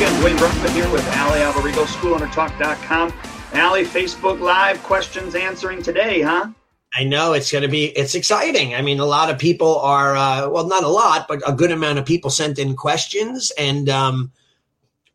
[0.00, 3.12] again, Duane Brumitt here with Allie Alberigo, SchoolOwnerTalk.com.
[3.52, 6.48] Allie, Facebook Live questions answering today, huh?
[6.94, 8.74] I know it's going to be it's exciting.
[8.74, 11.70] I mean, a lot of people are uh, well, not a lot, but a good
[11.70, 14.32] amount of people sent in questions, and um,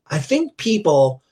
[0.05, 1.23] I think people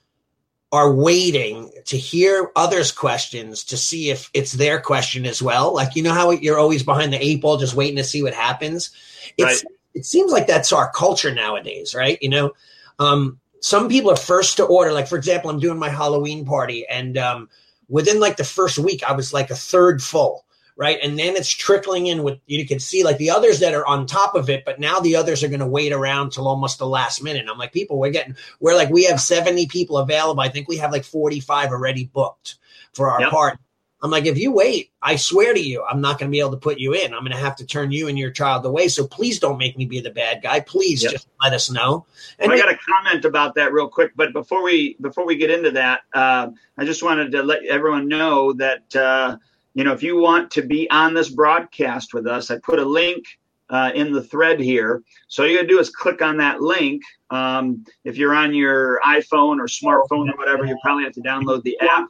[0.71, 5.75] are waiting to hear others' questions to see if it's their question as well.
[5.75, 8.33] Like you know how you're always behind the eight ball, just waiting to see what
[8.33, 8.89] happens.
[9.37, 9.73] It's, right.
[9.93, 12.17] It seems like that's our culture nowadays, right?
[12.19, 12.53] You know,
[12.97, 14.91] um, some people are first to order.
[14.91, 17.49] Like for example, I'm doing my Halloween party, and um,
[17.87, 20.45] within like the first week, I was like a third full
[20.75, 20.97] right?
[21.03, 24.05] And then it's trickling in with you can see like the others that are on
[24.05, 26.87] top of it, but now the others are going to wait around till almost the
[26.87, 27.45] last minute.
[27.47, 30.41] I'm like, people, we're getting we're like we have 70 people available.
[30.41, 32.55] I think we have like 45 already booked
[32.93, 33.29] for our yep.
[33.29, 33.59] party.
[34.03, 36.51] I'm like, if you wait, I swear to you, I'm not going to be able
[36.51, 37.13] to put you in.
[37.13, 38.89] I'm going to have to turn you and your child away.
[38.89, 40.59] So please don't make me be the bad guy.
[40.59, 41.13] Please yep.
[41.13, 42.05] just let us know.
[42.37, 45.37] And well, I got a comment about that real quick, but before we before we
[45.37, 49.37] get into that, uh, I just wanted to let everyone know that uh,
[49.73, 52.85] you know if you want to be on this broadcast with us, I put a
[52.85, 53.25] link
[53.69, 55.01] uh, in the thread here.
[55.29, 57.03] So all you got to do is click on that link.
[57.29, 61.63] Um, if you're on your iPhone or smartphone or whatever, you probably have to download
[61.63, 62.09] the app.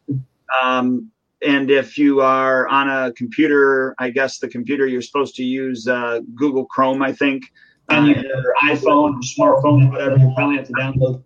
[0.61, 1.11] Um,
[1.45, 5.87] and if you are on a computer, I guess the computer you're supposed to use
[5.87, 7.43] uh, Google Chrome, I think,
[7.89, 11.23] on your iPhone or smartphone or whatever, you probably have to download.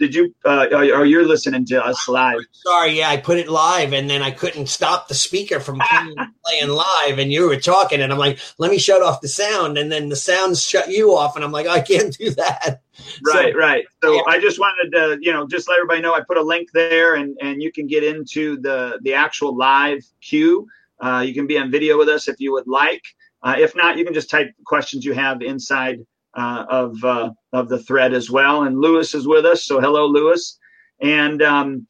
[0.00, 2.38] Did you uh, or you're listening to us live?
[2.52, 6.70] Sorry, yeah, I put it live, and then I couldn't stop the speaker from playing
[6.70, 9.92] live, and you were talking, and I'm like, let me shut off the sound, and
[9.92, 12.80] then the sound shut you off, and I'm like, I can't do that.
[13.24, 13.84] Right, so, right.
[14.04, 14.22] So yeah.
[14.26, 17.14] I just wanted to, you know, just let everybody know I put a link there,
[17.14, 20.66] and and you can get into the the actual live queue.
[21.00, 23.02] Uh, you can be on video with us if you would like.
[23.42, 26.00] Uh, if not, you can just type questions you have inside
[26.34, 28.62] uh, of uh, of the thread as well.
[28.62, 30.58] And Lewis is with us, so hello, Lewis.
[31.00, 31.86] And um,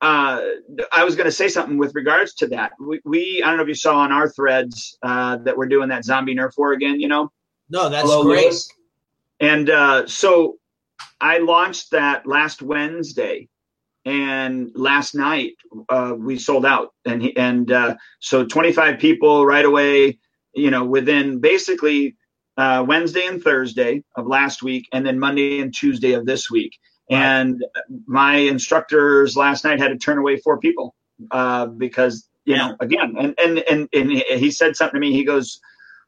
[0.00, 0.40] uh,
[0.92, 2.72] I was going to say something with regards to that.
[2.80, 5.88] We, we, I don't know if you saw on our threads uh, that we're doing
[5.90, 7.00] that zombie nerf war again.
[7.00, 7.32] You know?
[7.70, 8.44] No, that's hello, great.
[8.44, 8.68] Lewis.
[9.40, 10.58] And uh, so
[11.20, 13.48] I launched that last Wednesday,
[14.04, 15.54] and last night
[15.88, 20.18] uh, we sold out, and and so 25 people right away.
[20.56, 22.16] You know, within basically
[22.56, 26.78] uh, Wednesday and Thursday of last week, and then Monday and Tuesday of this week.
[27.10, 27.18] Right.
[27.18, 27.64] And
[28.06, 30.94] my instructors last night had to turn away four people
[31.30, 32.68] uh, because you yeah.
[32.68, 35.12] know again, and, and and and he said something to me.
[35.12, 35.60] He goes,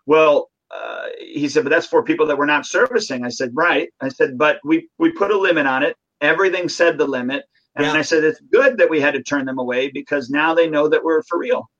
[0.07, 3.25] "Well." Uh, he said, but that's for people that we're not servicing.
[3.25, 3.89] I said, right.
[4.01, 5.97] I said, but we we put a limit on it.
[6.21, 7.45] Everything said the limit,
[7.77, 7.93] and yeah.
[7.93, 10.89] I said it's good that we had to turn them away because now they know
[10.89, 11.71] that we're for real.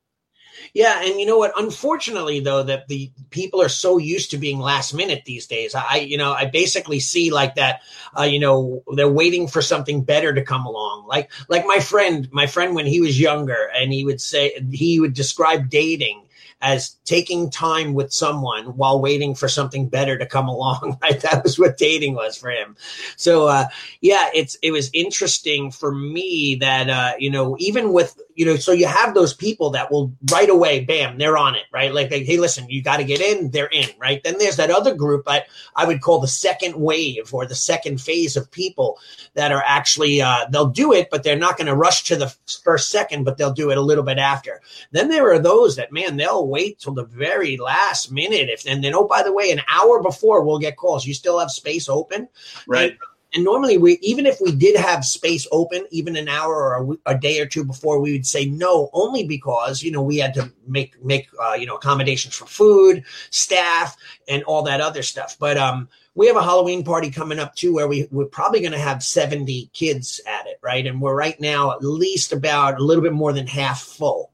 [0.77, 1.55] Yeah, and you know what?
[1.57, 5.75] Unfortunately, though, that the people are so used to being last minute these days.
[5.75, 7.81] I, you know, I basically see like that.
[8.15, 11.07] Uh, you know, they're waiting for something better to come along.
[11.07, 15.01] Like, like my friend, my friend when he was younger, and he would say he
[15.01, 16.26] would describe dating
[16.61, 20.99] as taking time with someone while waiting for something better to come along.
[21.03, 22.77] Right, that was what dating was for him.
[23.17, 23.67] So, uh,
[24.01, 28.57] yeah, it's it was interesting for me that uh, you know even with you know,
[28.57, 31.93] so you have those people that will right away, bam, they're on it, right?
[31.93, 34.23] Like, they, hey, listen, you got to get in, they're in, right?
[34.23, 38.01] Then there's that other group I, I would call the second wave or the second
[38.01, 38.99] phase of people
[39.35, 42.35] that are actually, uh, they'll do it, but they're not going to rush to the
[42.63, 44.61] first second, but they'll do it a little bit after.
[44.93, 48.49] Then there are those that, man, they'll wait till the very last minute.
[48.49, 51.07] If, and then, oh, by the way, an hour before we'll get calls.
[51.07, 52.29] You still have space open.
[52.67, 52.91] Right.
[52.91, 52.99] And,
[53.35, 57.15] and normally, we even if we did have space open, even an hour or a,
[57.15, 60.33] a, day or two before, we would say no, only because you know we had
[60.35, 63.97] to make make uh, you know accommodations for food, staff,
[64.27, 65.37] and all that other stuff.
[65.39, 68.73] But um, we have a Halloween party coming up too, where we we're probably going
[68.73, 70.87] to have seventy kids at it, right?
[70.87, 74.31] And we're right now at least about a little bit more than half full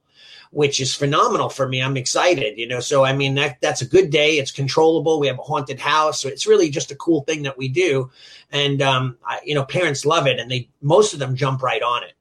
[0.52, 1.82] which is phenomenal for me.
[1.82, 2.80] I'm excited, you know.
[2.80, 4.38] So I mean that that's a good day.
[4.38, 5.18] It's controllable.
[5.18, 8.10] We have a haunted house, so it's really just a cool thing that we do,
[8.52, 11.82] and um, I, you know, parents love it, and they most of them jump right
[11.82, 12.12] on it.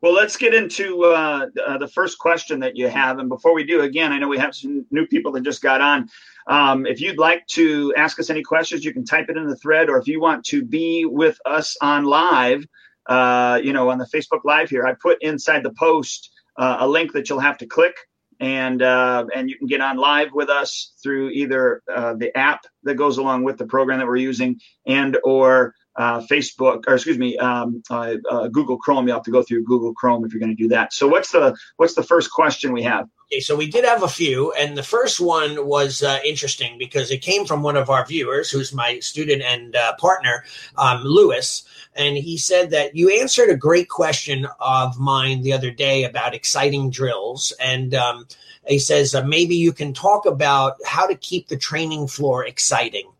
[0.00, 3.20] Well, let's get into uh, uh, the first question that you have.
[3.20, 5.80] And before we do, again, I know we have some new people that just got
[5.80, 6.08] on.
[6.48, 9.54] Um, if you'd like to ask us any questions, you can type it in the
[9.54, 12.66] thread, or if you want to be with us on live,
[13.06, 16.88] uh, you know, on the Facebook Live here, I put inside the post uh, a
[16.88, 17.96] link that you'll have to click
[18.42, 22.60] and uh, and you can get on live with us through either uh, the app
[22.82, 27.18] that goes along with the program that we're using and or uh, Facebook or excuse
[27.18, 29.06] me um, uh, uh, Google Chrome.
[29.06, 30.92] You have to go through Google Chrome if you're going to do that.
[30.92, 33.06] So what's the what's the first question we have?
[33.32, 37.10] Okay, so we did have a few, and the first one was uh, interesting because
[37.10, 40.44] it came from one of our viewers, who's my student and uh, partner,
[40.76, 41.64] um, Lewis,
[41.96, 46.34] and he said that you answered a great question of mine the other day about
[46.34, 48.26] exciting drills, and um,
[48.66, 53.10] he says uh, maybe you can talk about how to keep the training floor exciting,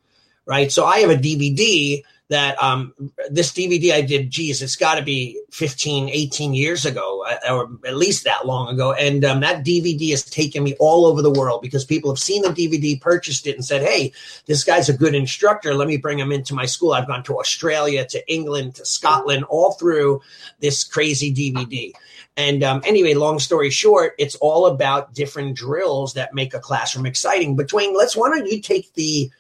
[0.45, 0.71] right?
[0.71, 2.95] So I have a DVD that um,
[3.31, 7.71] this DVD I did, geez, it's got to be 15, 18 years ago, uh, or
[7.87, 8.93] at least that long ago.
[8.93, 12.43] And um, that DVD has taken me all over the world because people have seen
[12.43, 14.13] the DVD, purchased it, and said, hey,
[14.47, 15.75] this guy's a good instructor.
[15.75, 16.93] Let me bring him into my school.
[16.93, 20.23] I've gone to Australia, to England, to Scotland, all through
[20.61, 21.93] this crazy DVD.
[22.37, 27.05] And um, anyway, long story short, it's all about different drills that make a classroom
[27.05, 27.57] exciting.
[27.57, 29.31] But let's why don't you take the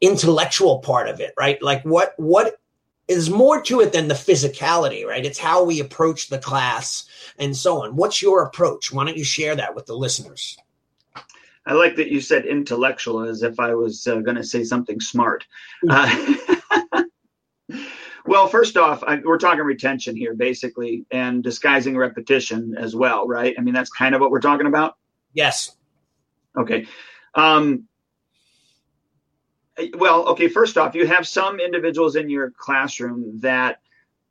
[0.00, 1.60] intellectual part of it, right?
[1.62, 2.60] Like what what
[3.08, 5.24] is more to it than the physicality, right?
[5.24, 7.08] It's how we approach the class
[7.38, 7.96] and so on.
[7.96, 8.92] What's your approach?
[8.92, 10.58] Why don't you share that with the listeners?
[11.66, 15.00] I like that you said intellectual as if I was uh, going to say something
[15.00, 15.46] smart.
[15.88, 16.34] Uh,
[18.26, 23.54] well, first off, I, we're talking retention here, basically, and disguising repetition as well, right?
[23.58, 24.96] I mean, that's kind of what we're talking about.
[25.34, 25.76] Yes.
[26.56, 26.86] Okay.
[27.34, 27.84] Um,
[29.94, 33.80] well, okay, first off, you have some individuals in your classroom that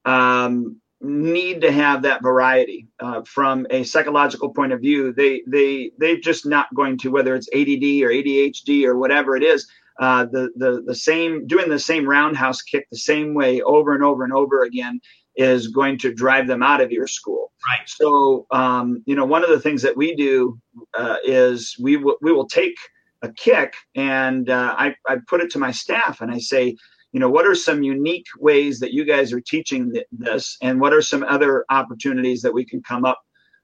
[0.05, 5.13] um, need to have that variety uh, from a psychological point of view.
[5.13, 9.43] They they they're just not going to whether it's ADD or ADHD or whatever it
[9.43, 9.67] is.
[9.99, 14.03] Uh, the the the same doing the same roundhouse kick the same way over and
[14.03, 14.99] over and over again
[15.35, 17.51] is going to drive them out of your school.
[17.67, 17.87] Right.
[17.87, 20.59] So um, you know one of the things that we do
[20.97, 22.75] uh, is we will we will take
[23.21, 26.75] a kick and uh, I, I put it to my staff and I say,
[27.11, 30.79] you know, what are some unique ways that you guys are teaching th- this and
[30.79, 33.19] what are some other opportunities that we can come up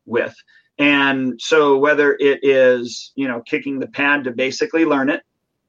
[0.06, 0.36] with?
[0.80, 5.22] And so whether it is, you know, kicking the pad to basically learn it,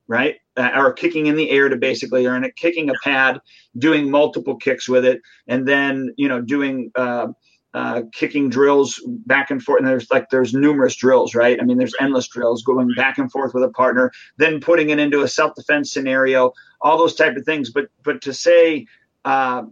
[0.06, 0.36] right?
[0.56, 3.38] Uh, or kicking in the air to basically learn it, kicking a pad,
[3.76, 7.26] doing multiple kicks with it, and then, you know, doing, uh,
[7.74, 9.80] uh, kicking drills back and forth.
[9.80, 11.60] And there's like there's numerous drills, right?
[11.60, 15.00] I mean, there's endless drills going back and forth with a partner, then putting it
[15.00, 17.70] into a self defense scenario, all those type of things.
[17.70, 18.86] But but to say,
[19.24, 19.64] uh,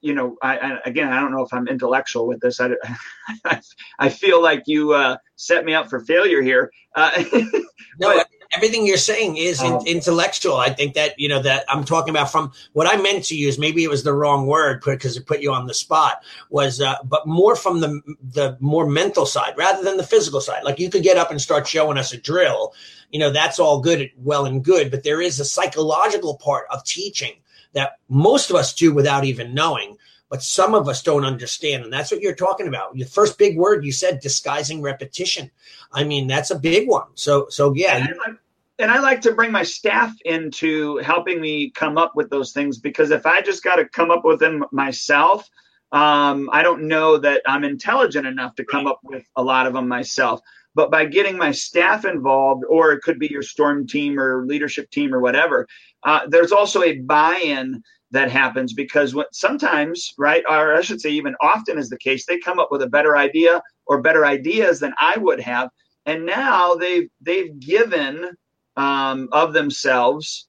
[0.00, 2.60] you know, I, I, again, I don't know if I'm intellectual with this.
[2.60, 2.70] I
[3.98, 6.70] I, feel like you uh, set me up for failure here.
[6.94, 7.10] Uh,
[7.98, 8.28] no, but,
[8.58, 9.84] everything you're saying is in, oh.
[9.86, 10.56] intellectual.
[10.56, 13.58] I think that you know that I'm talking about from what I meant to use.
[13.58, 16.22] Maybe it was the wrong word because it put you on the spot.
[16.50, 20.64] Was uh, but more from the the more mental side rather than the physical side.
[20.64, 22.74] Like you could get up and start showing us a drill.
[23.10, 26.84] You know that's all good, well and good, but there is a psychological part of
[26.84, 27.34] teaching
[27.74, 29.96] that most of us do without even knowing
[30.30, 31.84] but some of us don't understand.
[31.84, 32.94] And that's what you're talking about.
[32.94, 35.50] The first big word you said, disguising repetition.
[35.92, 37.06] I mean, that's a big one.
[37.14, 37.96] So, so yeah.
[37.96, 38.30] And I,
[38.78, 42.78] and I like to bring my staff into helping me come up with those things
[42.78, 45.48] because if I just got to come up with them myself,
[45.90, 49.72] um, I don't know that I'm intelligent enough to come up with a lot of
[49.72, 50.40] them myself.
[50.74, 54.90] But by getting my staff involved, or it could be your storm team or leadership
[54.90, 55.66] team or whatever,
[56.04, 57.82] uh, there's also a buy-in
[58.12, 62.26] that happens because what sometimes, right, or I should say, even often is the case,
[62.26, 65.68] they come up with a better idea or better ideas than I would have,
[66.06, 68.36] and now they've they've given
[68.78, 70.48] um, of themselves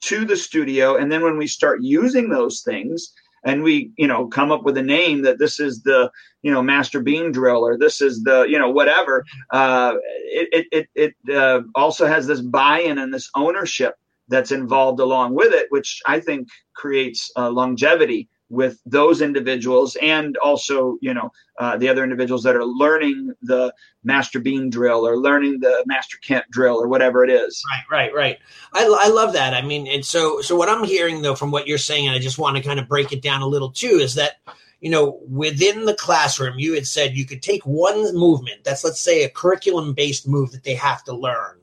[0.00, 3.12] to the studio, and then when we start using those things,
[3.44, 6.10] and we you know come up with a name that this is the
[6.42, 10.88] you know master beam drill or this is the you know whatever uh, it it
[10.94, 13.94] it uh, also has this buy-in and this ownership
[14.28, 20.36] that's involved along with it, which I think creates uh, longevity with those individuals and
[20.38, 25.18] also, you know, uh, the other individuals that are learning the master beam drill or
[25.18, 27.62] learning the master Kent drill or whatever it is.
[27.70, 28.38] Right, right, right.
[28.72, 29.54] I, I love that.
[29.54, 32.18] I mean, and so so what I'm hearing though from what you're saying, and I
[32.18, 34.36] just want to kind of break it down a little too, is that
[34.80, 39.00] you know, within the classroom, you had said you could take one movement that's, let's
[39.00, 41.58] say, a curriculum based move that they have to learn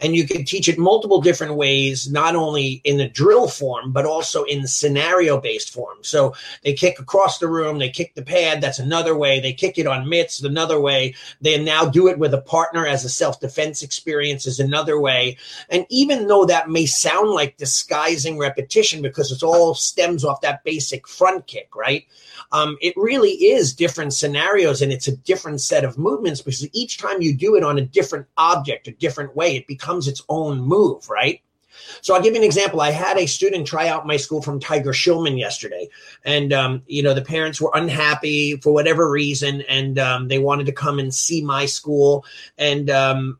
[0.00, 4.04] and you can teach it multiple different ways, not only in the drill form, but
[4.04, 5.98] also in scenario based form.
[6.02, 9.40] So they kick across the room, they kick the pad, that's another way.
[9.40, 11.14] They kick it on mitts, another way.
[11.40, 15.36] They now do it with a partner as a self defense experience is another way.
[15.70, 20.64] And even though that may sound like disguising repetition because it all stems off that
[20.64, 22.06] basic front kick, right?
[22.52, 26.98] Um, it really is different scenarios and it's a different set of movements because each
[26.98, 30.60] time you do it on a different object, a different way, it becomes its own
[30.60, 31.40] move, right?
[32.00, 32.80] So I'll give you an example.
[32.80, 35.88] I had a student try out my school from Tiger Schulmann yesterday,
[36.24, 40.66] and um, you know the parents were unhappy for whatever reason, and um, they wanted
[40.66, 42.24] to come and see my school,
[42.58, 43.38] and um,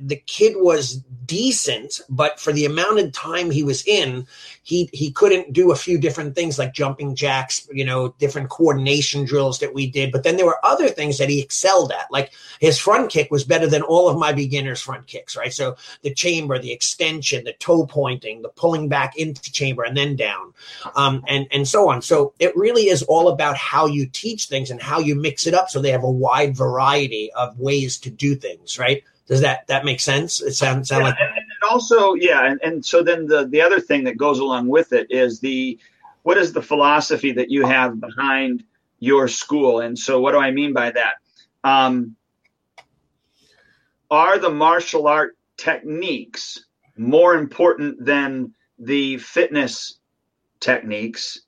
[0.00, 4.26] the kid was decent, but for the amount of time he was in,
[4.62, 9.24] he he couldn't do a few different things like jumping jacks, you know, different coordination
[9.24, 10.12] drills that we did.
[10.12, 13.44] But then there were other things that he excelled at, like his front kick was
[13.44, 15.52] better than all of my beginners' front kicks, right?
[15.52, 20.14] So the chamber, the extension, the toe pointing, the pulling back into chamber and then
[20.14, 20.54] down,
[20.94, 22.02] um, and and so on.
[22.02, 25.54] So it really is all about how you teach things and how you mix it
[25.54, 29.02] up, so they have a wide variety of ways to do things, right?
[29.26, 30.40] Does that that make sense?
[30.40, 31.18] It sounds sound yeah, like.
[31.20, 34.92] And, also, yeah, and, and so then the the other thing that goes along with
[34.92, 35.78] it is the
[36.22, 38.62] what is the philosophy that you have behind
[39.00, 41.14] your school, and so what do I mean by that?
[41.64, 42.14] Um,
[44.10, 46.64] are the martial art techniques
[46.96, 49.98] more important than the fitness
[50.60, 51.40] techniques?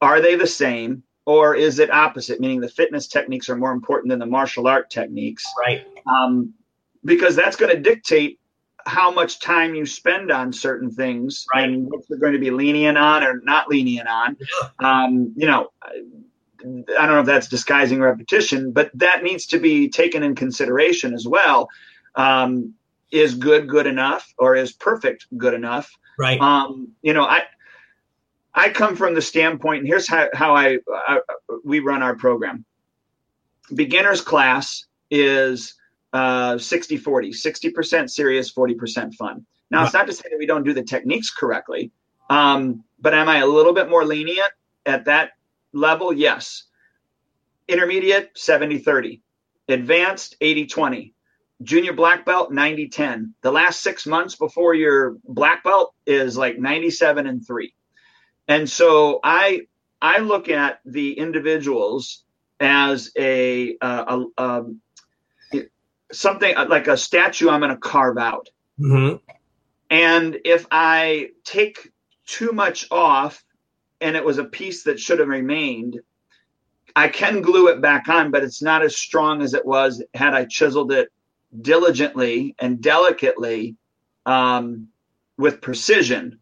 [0.00, 1.04] Are they the same?
[1.26, 4.90] Or is it opposite, meaning the fitness techniques are more important than the martial art
[4.90, 5.46] techniques?
[5.60, 5.86] Right.
[6.06, 6.54] Um,
[7.04, 8.38] because that's going to dictate
[8.86, 11.64] how much time you spend on certain things right.
[11.64, 14.36] and what you're going to be lenient on or not lenient on.
[14.78, 19.88] Um, you know, I don't know if that's disguising repetition, but that needs to be
[19.88, 21.68] taken in consideration as well.
[22.14, 22.74] Um,
[23.10, 25.90] is good good enough or is perfect good enough?
[26.18, 26.40] Right.
[26.40, 27.42] Um, you know, I
[28.54, 31.20] I come from the standpoint, and here's how, how I, I
[31.64, 32.64] we run our program.
[33.74, 35.74] Beginners class is
[36.12, 39.46] uh, 60 40, 60% serious, 40% fun.
[39.70, 41.92] Now, it's not to say that we don't do the techniques correctly,
[42.28, 44.50] um, but am I a little bit more lenient
[44.84, 45.30] at that
[45.72, 46.12] level?
[46.12, 46.64] Yes.
[47.68, 49.22] Intermediate, 70 30.
[49.68, 51.14] Advanced, 80 20.
[51.62, 53.34] Junior black belt, 90 10.
[53.42, 57.72] The last six months before your black belt is like 97 and 3.
[58.48, 59.66] And so I
[60.02, 62.24] I look at the individuals
[62.58, 64.64] as a, uh, a, a
[66.12, 68.48] something uh, like a statue I'm going to carve out.
[68.78, 69.16] Mm-hmm.
[69.90, 71.92] And if I take
[72.26, 73.44] too much off
[74.00, 76.00] and it was a piece that should have remained,
[76.94, 80.34] I can glue it back on, but it's not as strong as it was had
[80.34, 81.10] I chiseled it
[81.60, 83.76] diligently and delicately
[84.26, 84.88] um,
[85.36, 86.38] with precision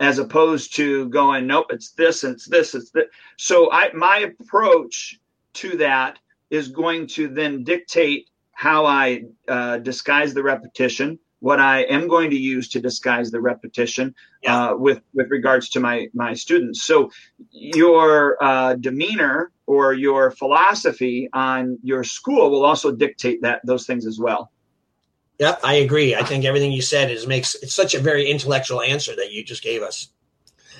[0.00, 3.04] as opposed to going nope it's this it's this it's this
[3.38, 5.18] so i my approach
[5.52, 6.18] to that
[6.50, 12.30] is going to then dictate how I uh, disguise the repetition, what I am going
[12.30, 14.70] to use to disguise the repetition yeah.
[14.70, 16.84] uh, with with regards to my my students.
[16.84, 17.10] So
[17.50, 24.06] your uh, demeanor or your philosophy on your school will also dictate that those things
[24.06, 24.52] as well.
[25.38, 26.14] Yep, I agree.
[26.14, 29.42] I think everything you said is makes it's such a very intellectual answer that you
[29.42, 30.08] just gave us.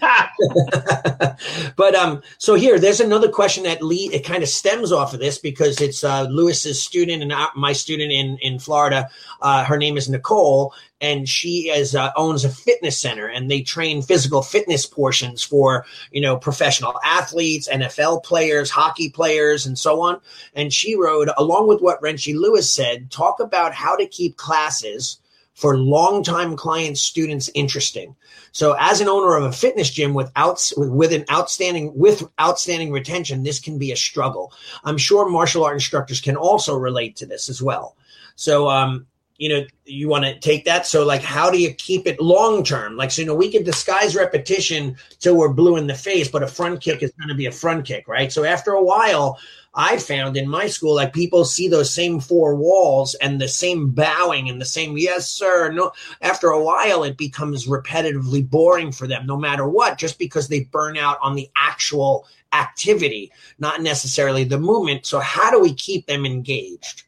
[1.77, 5.21] but um, so here, there's another question that lead it kind of stems off of
[5.21, 9.09] this because it's uh, Lewis's student and my student in in Florida.
[9.41, 13.63] Uh, her name is Nicole, and she is uh, owns a fitness center, and they
[13.63, 20.01] train physical fitness portions for you know professional athletes, NFL players, hockey players, and so
[20.01, 20.21] on.
[20.55, 25.21] And she wrote, along with what Renshi Lewis said, talk about how to keep classes
[25.55, 28.17] for longtime clients, students interesting.
[28.53, 32.91] So as an owner of a fitness gym with outs, with an outstanding with outstanding
[32.91, 34.53] retention, this can be a struggle.
[34.85, 37.97] I'm sure martial art instructors can also relate to this as well.
[38.35, 39.07] So um,
[39.43, 40.87] you know, you want to take that.
[40.87, 42.97] So, like, how do you keep it long term?
[42.97, 46.45] Like, so, you know, we can disguise repetition till we're blue in the face, but
[46.45, 48.31] a front kick is going to be a front kick, right?
[48.31, 49.41] So, after a while,
[49.75, 53.91] I found in my school, like people see those same four walls and the same
[53.91, 55.73] bowing and the same yes, sir.
[55.73, 60.47] No, after a while, it becomes repetitively boring for them, no matter what, just because
[60.47, 65.05] they burn out on the actual activity, not necessarily the movement.
[65.05, 67.03] So, how do we keep them engaged?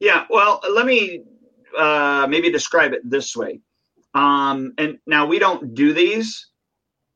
[0.00, 1.22] Yeah, well, let me
[1.76, 3.60] uh, maybe describe it this way.
[4.14, 6.48] Um, and now we don't do these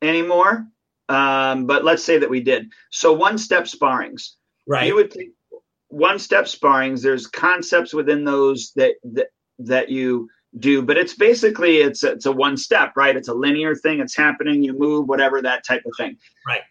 [0.02, 0.66] anymore,
[1.08, 2.70] um, but let's say that we did.
[2.90, 4.36] So, one step sparrings.
[4.66, 4.86] Right.
[4.86, 5.30] You would take
[5.88, 7.02] one step sparrings.
[7.02, 12.26] There's concepts within those that that that you do, but it's basically it's a, it's
[12.26, 13.16] a one step, right?
[13.16, 14.00] It's a linear thing.
[14.00, 14.62] It's happening.
[14.62, 16.16] You move, whatever that type of thing.
[16.46, 16.62] Right.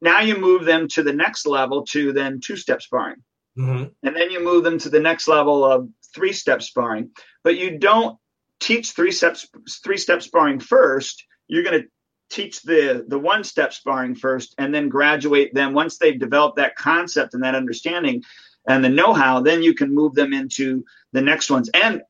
[0.00, 3.22] Now you move them to the next level to then two step sparring,
[3.58, 3.84] mm-hmm.
[4.02, 7.10] and then you move them to the next level of three step sparring.
[7.44, 8.18] But you don't
[8.60, 9.46] teach three steps
[9.82, 11.24] three step sparring first.
[11.48, 11.88] You're going to
[12.30, 16.76] teach the the one step sparring first and then graduate them once they've developed that
[16.76, 18.22] concept and that understanding
[18.68, 22.02] and the know-how then you can move them into the next ones and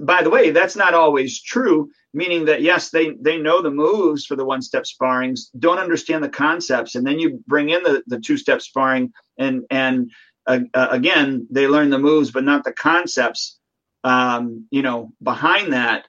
[0.00, 1.90] by the way, that's not always true.
[2.12, 6.22] Meaning that yes, they they know the moves for the one step sparrings, don't understand
[6.22, 10.12] the concepts, and then you bring in the the two step sparring, and and
[10.46, 13.58] uh, uh, again they learn the moves, but not the concepts.
[14.02, 16.06] Um, you know, behind that,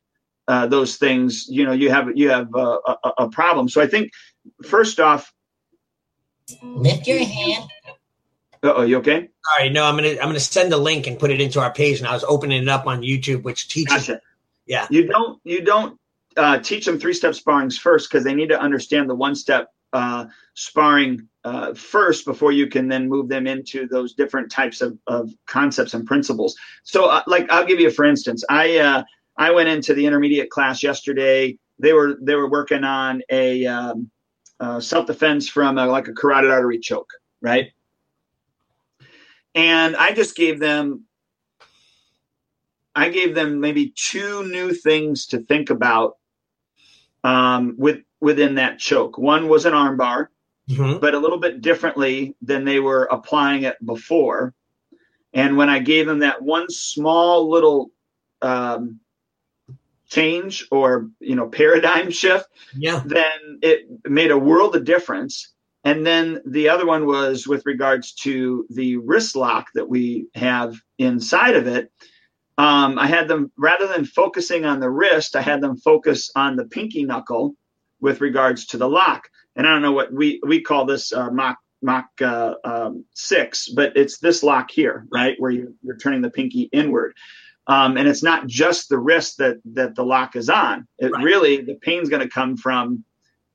[0.48, 3.70] uh, those things, you know, you have you have a, a, a problem.
[3.70, 4.12] So I think
[4.64, 5.32] first off,
[6.62, 7.64] lift your hand.
[8.64, 9.30] Oh, you okay?
[9.58, 12.00] Sorry, no, I'm gonna I'm gonna send a link and put it into our page.
[12.00, 14.08] And I was opening it up on YouTube, which teaches.
[14.08, 14.22] Gotcha.
[14.66, 16.00] Yeah, You don't you don't
[16.36, 19.70] uh, teach them three step sparrings first because they need to understand the one step
[19.94, 20.26] uh,
[20.56, 25.32] sparring uh, first before you can then move them into those different types of, of
[25.46, 26.56] concepts and principles.
[26.84, 28.44] So, uh, like I'll give you for instance.
[28.50, 29.04] I uh,
[29.38, 31.58] I went into the intermediate class yesterday.
[31.78, 34.10] They were they were working on a um,
[34.80, 37.12] self defense from a, like a carotid artery choke,
[37.42, 37.68] right?
[39.54, 41.06] And I just gave them
[42.96, 46.18] I gave them maybe two new things to think about
[47.24, 49.20] um, with within that choke.
[49.20, 50.30] One was an armbar,
[50.70, 51.00] Mhm.
[51.00, 54.56] but a little bit differently than they were applying it before.
[55.34, 57.92] And when I gave them that one small little
[58.42, 59.00] um,
[60.10, 65.54] change or you know paradigm shift, yeah, then it made a world of difference.
[65.84, 70.76] And then the other one was with regards to the wrist lock that we have
[70.98, 71.92] inside of it.
[72.58, 76.56] Um, I had them rather than focusing on the wrist, I had them focus on
[76.56, 77.56] the pinky knuckle
[78.00, 79.30] with regards to the lock.
[79.56, 83.70] And I don't know what we we call this uh, Mach Mach uh, um, six,
[83.70, 87.14] but it's this lock here, right, where you, you're turning the pinky inward.
[87.68, 90.88] Um, and it's not just the wrist that that the lock is on.
[91.00, 91.24] It Right.
[91.24, 93.04] really the pain's going to come from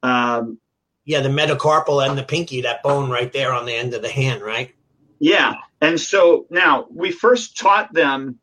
[0.02, 0.59] um,
[1.04, 1.21] yeah.
[1.21, 4.42] The metacarpal and the pinky, that bone right there on the end of the hand,
[4.42, 4.75] right?
[5.19, 5.54] Yeah.
[5.80, 8.38] And so now we first taught them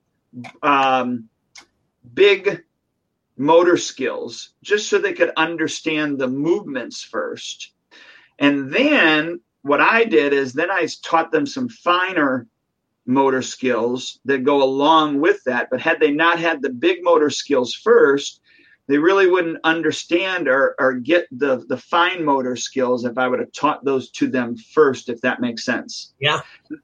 [0.62, 1.30] um,
[2.14, 2.64] big
[3.38, 7.72] motor skills just so they could understand the movements first.
[8.40, 12.48] And then what I did is then I taught them some finer
[13.06, 15.70] motor skills that go along with that.
[15.70, 18.42] But had they not had the big motor skills first,
[18.88, 23.40] they really wouldn't understand or, or get the, the fine motor skills if I would
[23.40, 26.14] have taught those to them first, if that makes sense.
[26.20, 26.42] Yeah.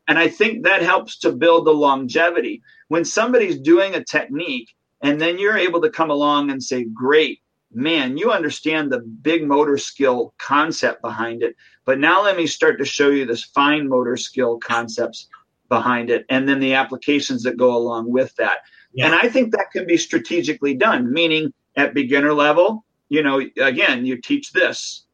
[0.07, 2.61] And I think that helps to build the longevity.
[2.89, 7.41] When somebody's doing a technique and then you're able to come along and say, great,
[7.73, 11.55] man, you understand the big motor skill concept behind it.
[11.85, 15.27] But now let me start to show you this fine motor skill concepts
[15.67, 18.59] behind it and then the applications that go along with that.
[18.93, 19.07] Yeah.
[19.07, 24.05] And I think that can be strategically done, meaning at beginner level, you know, again,
[24.05, 25.05] you teach this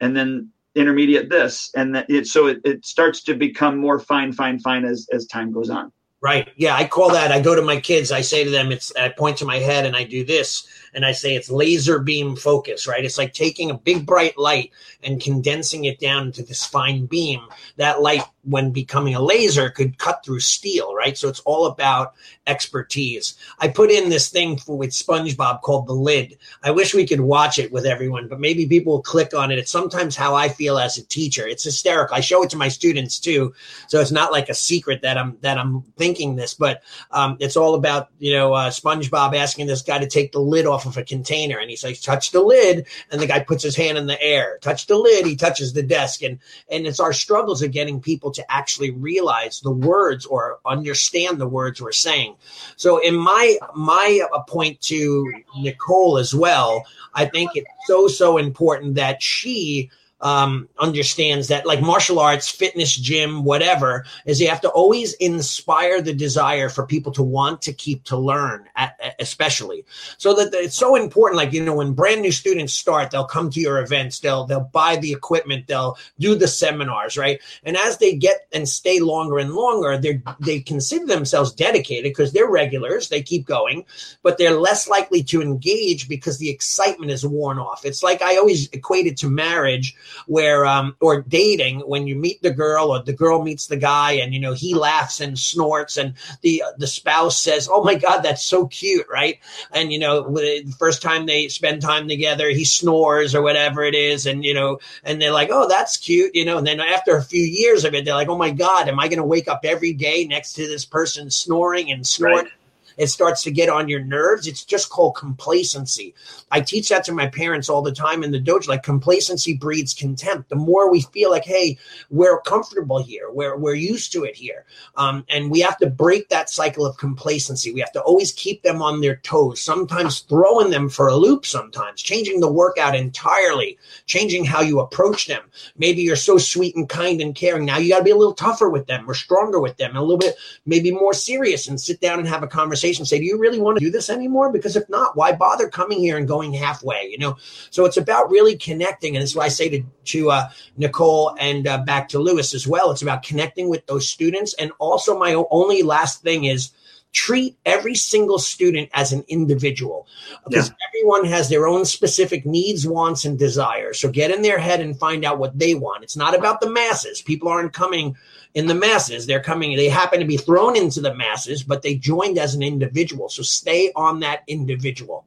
[0.00, 4.32] and then intermediate this and that it so it, it starts to become more fine,
[4.32, 5.92] fine, fine as as time goes on.
[6.22, 6.48] Right.
[6.56, 7.32] Yeah, I call that.
[7.32, 8.12] I go to my kids.
[8.12, 11.04] I say to them, "It's." I point to my head and I do this, and
[11.04, 12.86] I say it's laser beam focus.
[12.86, 13.04] Right.
[13.04, 14.70] It's like taking a big bright light
[15.02, 17.40] and condensing it down into this fine beam.
[17.76, 20.94] That light, when becoming a laser, could cut through steel.
[20.94, 21.16] Right.
[21.16, 22.14] So it's all about
[22.46, 23.36] expertise.
[23.58, 26.38] I put in this thing for, with SpongeBob called the lid.
[26.62, 29.58] I wish we could watch it with everyone, but maybe people will click on it.
[29.58, 31.46] It's sometimes how I feel as a teacher.
[31.46, 32.16] It's hysterical.
[32.16, 33.54] I show it to my students too,
[33.86, 37.56] so it's not like a secret that I'm that I'm thinking this, but um, it's
[37.56, 40.96] all about you know uh, SpongeBob asking this guy to take the lid off of
[40.96, 44.06] a container, and he says, "Touch the lid," and the guy puts his hand in
[44.06, 44.58] the air.
[44.62, 45.26] Touch the lid.
[45.26, 46.38] He touches the desk, and
[46.70, 51.46] and it's our struggles of getting people to actually realize the words or understand the
[51.46, 52.36] words we're saying.
[52.76, 58.38] So in my my uh, point to Nicole as well, I think it's so so
[58.38, 59.90] important that she
[60.22, 66.00] um, understands that like martial arts, fitness, gym, whatever, is you have to always inspire
[66.00, 69.84] the desire for people to want to keep to learn, at, especially.
[70.18, 71.36] So that it's so important.
[71.36, 74.60] Like you know, when brand new students start, they'll come to your events, they'll they'll
[74.60, 77.40] buy the equipment, they'll do the seminars, right?
[77.64, 82.32] And as they get and stay longer and longer, they they consider themselves dedicated because
[82.32, 83.84] they're regulars, they keep going,
[84.22, 87.84] but they're less likely to engage because the excitement is worn off.
[87.84, 92.40] It's like I always equate it to marriage where um or dating when you meet
[92.42, 95.96] the girl or the girl meets the guy and you know he laughs and snorts
[95.96, 99.38] and the the spouse says oh my god that's so cute right
[99.72, 103.94] and you know the first time they spend time together he snores or whatever it
[103.94, 107.16] is and you know and they're like oh that's cute you know and then after
[107.16, 109.48] a few years of it they're like oh my god am i going to wake
[109.48, 112.48] up every day next to this person snoring and snoring Right.
[112.96, 114.46] It starts to get on your nerves.
[114.46, 116.14] It's just called complacency.
[116.50, 118.68] I teach that to my parents all the time in the dojo.
[118.68, 120.48] Like complacency breeds contempt.
[120.48, 121.78] The more we feel like, hey,
[122.10, 124.64] we're comfortable here, we're we're used to it here,
[124.96, 127.72] um, and we have to break that cycle of complacency.
[127.72, 129.60] We have to always keep them on their toes.
[129.60, 131.46] Sometimes throwing them for a loop.
[131.46, 135.42] Sometimes changing the workout entirely, changing how you approach them.
[135.76, 137.64] Maybe you're so sweet and kind and caring.
[137.64, 140.00] Now you got to be a little tougher with them, or stronger with them, a
[140.00, 142.81] little bit maybe more serious, and sit down and have a conversation.
[142.82, 144.52] Say, do you really want to do this anymore?
[144.52, 147.08] Because if not, why bother coming here and going halfway?
[147.10, 147.36] You know.
[147.70, 151.66] So it's about really connecting, and that's why I say to to uh, Nicole and
[151.66, 152.90] uh, back to Lewis as well.
[152.90, 156.72] It's about connecting with those students, and also my only last thing is
[157.12, 160.06] treat every single student as an individual
[160.44, 160.74] because yeah.
[160.88, 164.00] everyone has their own specific needs, wants, and desires.
[164.00, 166.04] So get in their head and find out what they want.
[166.04, 167.20] It's not about the masses.
[167.20, 168.16] People aren't coming
[168.54, 169.26] in the masses.
[169.26, 172.62] They're coming, they happen to be thrown into the masses, but they joined as an
[172.62, 173.28] individual.
[173.28, 175.24] So stay on that individual.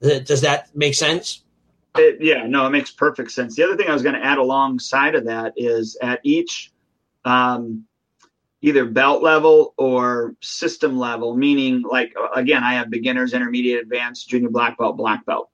[0.00, 1.44] Does that make sense?
[1.96, 3.56] It, yeah, no, it makes perfect sense.
[3.56, 6.72] The other thing I was going to add alongside of that is at each
[7.24, 7.84] um,
[8.62, 14.50] either belt level or system level, meaning like again, I have beginners, intermediate, advanced, junior
[14.50, 15.50] black belt, black belt.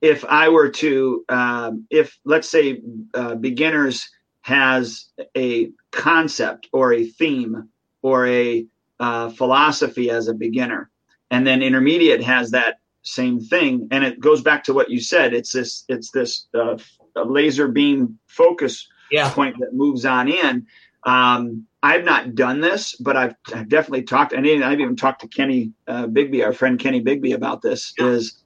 [0.00, 2.82] If I were to, um, if let's say
[3.14, 4.10] uh, beginners
[4.42, 7.68] has a concept or a theme
[8.02, 8.66] or a
[9.00, 10.90] uh, philosophy as a beginner,
[11.30, 15.34] and then intermediate has that same thing, and it goes back to what you said.
[15.34, 16.76] It's this, it's this uh,
[17.16, 19.30] laser beam focus yeah.
[19.30, 20.66] point that moves on in.
[21.04, 24.32] Um, I've not done this, but I've, I've definitely talked.
[24.32, 27.92] And I've even talked to Kenny uh, Bigby, our friend Kenny Bigby, about this.
[27.98, 28.06] Yeah.
[28.06, 28.42] Is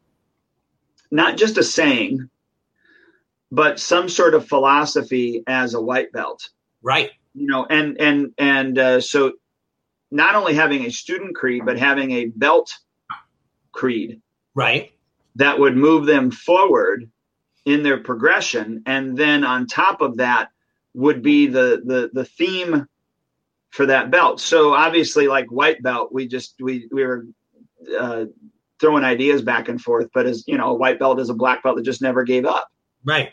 [1.11, 2.31] not just a saying,
[3.51, 6.49] but some sort of philosophy as a white belt,
[6.83, 7.11] right?
[7.35, 9.33] You know, and and and uh, so
[10.11, 12.75] not only having a student creed, but having a belt
[13.73, 14.21] creed,
[14.55, 14.93] right?
[15.37, 17.11] That would move them forward
[17.65, 20.51] in their progression, and then on top of that
[20.95, 22.87] would be the the the theme
[23.71, 24.41] for that belt.
[24.41, 27.27] So obviously, like white belt, we just we we were
[27.99, 28.25] uh,
[28.81, 30.09] throwing ideas back and forth.
[30.13, 32.47] But as you know, a white belt is a black belt that just never gave
[32.47, 32.69] up.
[33.07, 33.33] Right.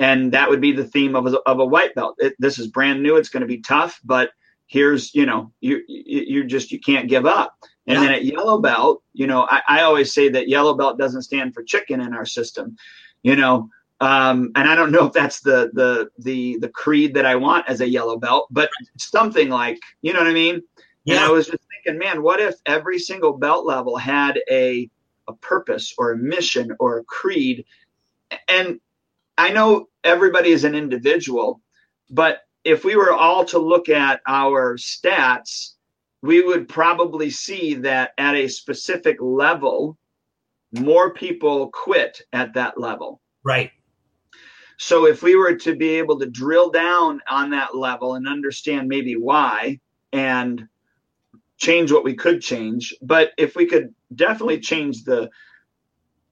[0.00, 2.16] And that would be the theme of a, of a white belt.
[2.18, 3.16] It, this is brand new.
[3.16, 4.30] It's going to be tough, but
[4.66, 7.54] here's you know you you just you can't give up.
[7.86, 8.00] And yeah.
[8.00, 11.52] then at yellow belt, you know, I, I always say that yellow belt doesn't stand
[11.52, 12.76] for chicken in our system.
[13.22, 13.68] You know,
[14.00, 17.68] um, and I don't know if that's the the the the creed that I want
[17.68, 20.62] as a yellow belt, but something like you know what I mean.
[21.04, 21.16] Yeah.
[21.16, 24.90] And I was just thinking, man, what if every single belt level had a
[25.28, 27.64] a purpose or a mission or a creed?
[28.48, 28.80] And
[29.36, 31.60] I know everybody is an individual,
[32.10, 35.74] but if we were all to look at our stats,
[36.22, 39.98] we would probably see that at a specific level,
[40.72, 43.20] more people quit at that level.
[43.44, 43.70] Right.
[44.78, 48.88] So if we were to be able to drill down on that level and understand
[48.88, 49.80] maybe why
[50.12, 50.66] and
[51.58, 55.30] change what we could change, but if we could definitely change the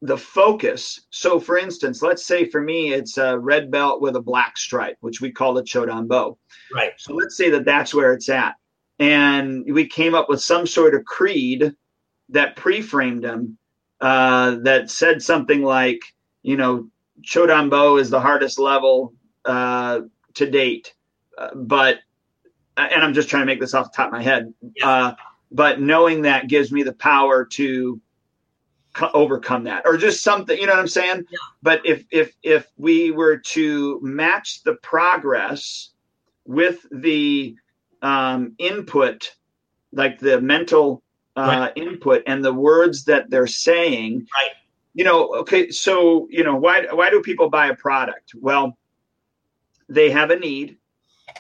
[0.03, 1.01] the focus.
[1.11, 4.97] So for instance, let's say for me it's a red belt with a black stripe,
[5.01, 6.37] which we call the Chodan
[6.75, 6.93] Right.
[6.99, 8.57] So let's say that that's where it's at.
[8.99, 11.73] And we came up with some sort of creed
[12.31, 13.57] that pre-framed them
[14.01, 16.01] uh, that said something like,
[16.43, 16.89] you know,
[17.25, 20.01] Chodan is the hardest level uh,
[20.35, 20.95] to date,
[21.39, 21.99] uh, but
[22.77, 24.53] and I'm just trying to make this off the top of my head.
[24.77, 24.89] Yeah.
[24.89, 25.15] Uh,
[25.51, 28.01] but knowing that gives me the power to
[29.15, 30.59] overcome that, or just something.
[30.59, 31.25] You know what I'm saying?
[31.31, 31.39] Yeah.
[31.63, 35.91] But if if if we were to match the progress
[36.45, 37.57] with the
[38.03, 39.35] um, input,
[39.93, 41.03] like the mental
[41.37, 41.73] uh, right.
[41.77, 44.51] input and the words that they're saying, right
[44.95, 48.35] you know, okay, so you know, why why do people buy a product?
[48.39, 48.77] Well,
[49.89, 50.77] they have a need,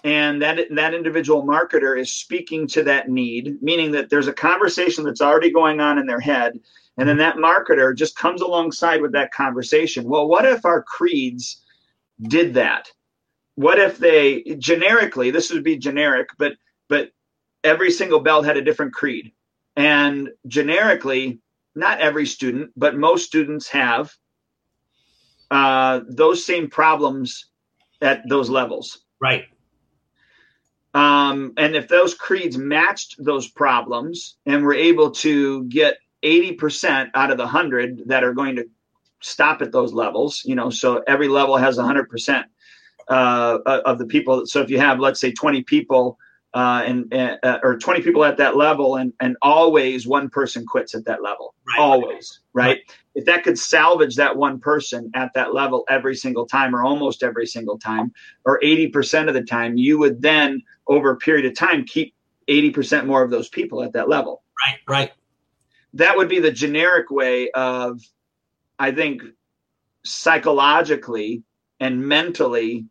[0.04, 5.04] and that that individual marketer is speaking to that need, meaning that there's a conversation
[5.04, 6.60] that's already going on in their head,
[6.98, 10.04] and then that marketer just comes alongside with that conversation.
[10.04, 11.62] Well, what if our creeds
[12.20, 12.90] did that?
[13.54, 15.30] What if they generically?
[15.30, 16.52] This would be generic, but
[16.88, 17.10] but
[17.64, 19.32] every single belt had a different creed,
[19.76, 21.40] and generically
[21.74, 24.12] not every student, but most students have
[25.50, 27.46] uh, those same problems
[28.00, 29.04] at those levels.
[29.20, 29.44] Right.
[30.94, 37.30] Um, and if those creeds matched those problems and were able to get 80% out
[37.30, 38.64] of the 100 that are going to
[39.20, 42.44] stop at those levels, you know, so every level has 100%
[43.08, 44.46] uh, of the people.
[44.46, 46.18] So if you have, let's say, 20 people
[46.54, 50.94] uh, and uh, or 20 people at that level and and always one person quits
[50.94, 51.82] at that level Right.
[51.82, 52.66] always right?
[52.66, 52.78] Right.
[53.14, 57.22] if that could salvage that one person at that level every single time or almost
[57.22, 58.12] every single time
[58.44, 62.14] or 80% of the time you would then over a period of time keep
[62.48, 64.78] 80% more of those people at that level Right.
[64.86, 65.12] Right.
[65.94, 68.00] That would be the generic way of
[68.78, 69.22] i think
[70.04, 71.42] psychologically
[71.80, 72.86] and mentally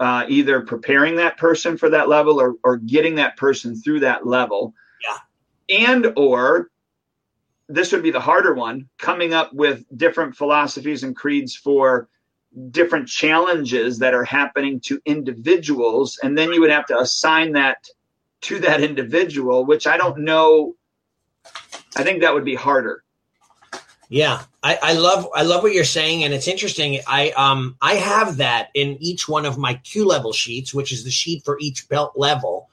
[0.00, 4.26] uh, either preparing that person for that level or, or getting that person through that
[4.26, 5.84] level Yeah.
[5.86, 6.70] and or
[7.68, 12.08] this would be the harder one coming up with different philosophies and creeds for
[12.70, 17.78] different challenges that are happening to individuals and then you would have to assign that
[18.42, 20.74] to that individual which i don't know
[21.96, 23.04] i think that would be harder
[24.10, 27.00] Yeah, I, I love I love what you're saying, and it's interesting.
[27.06, 31.04] I um I have that in each one of my Kyu level sheets, which is
[31.04, 32.68] the sheet for each belt level,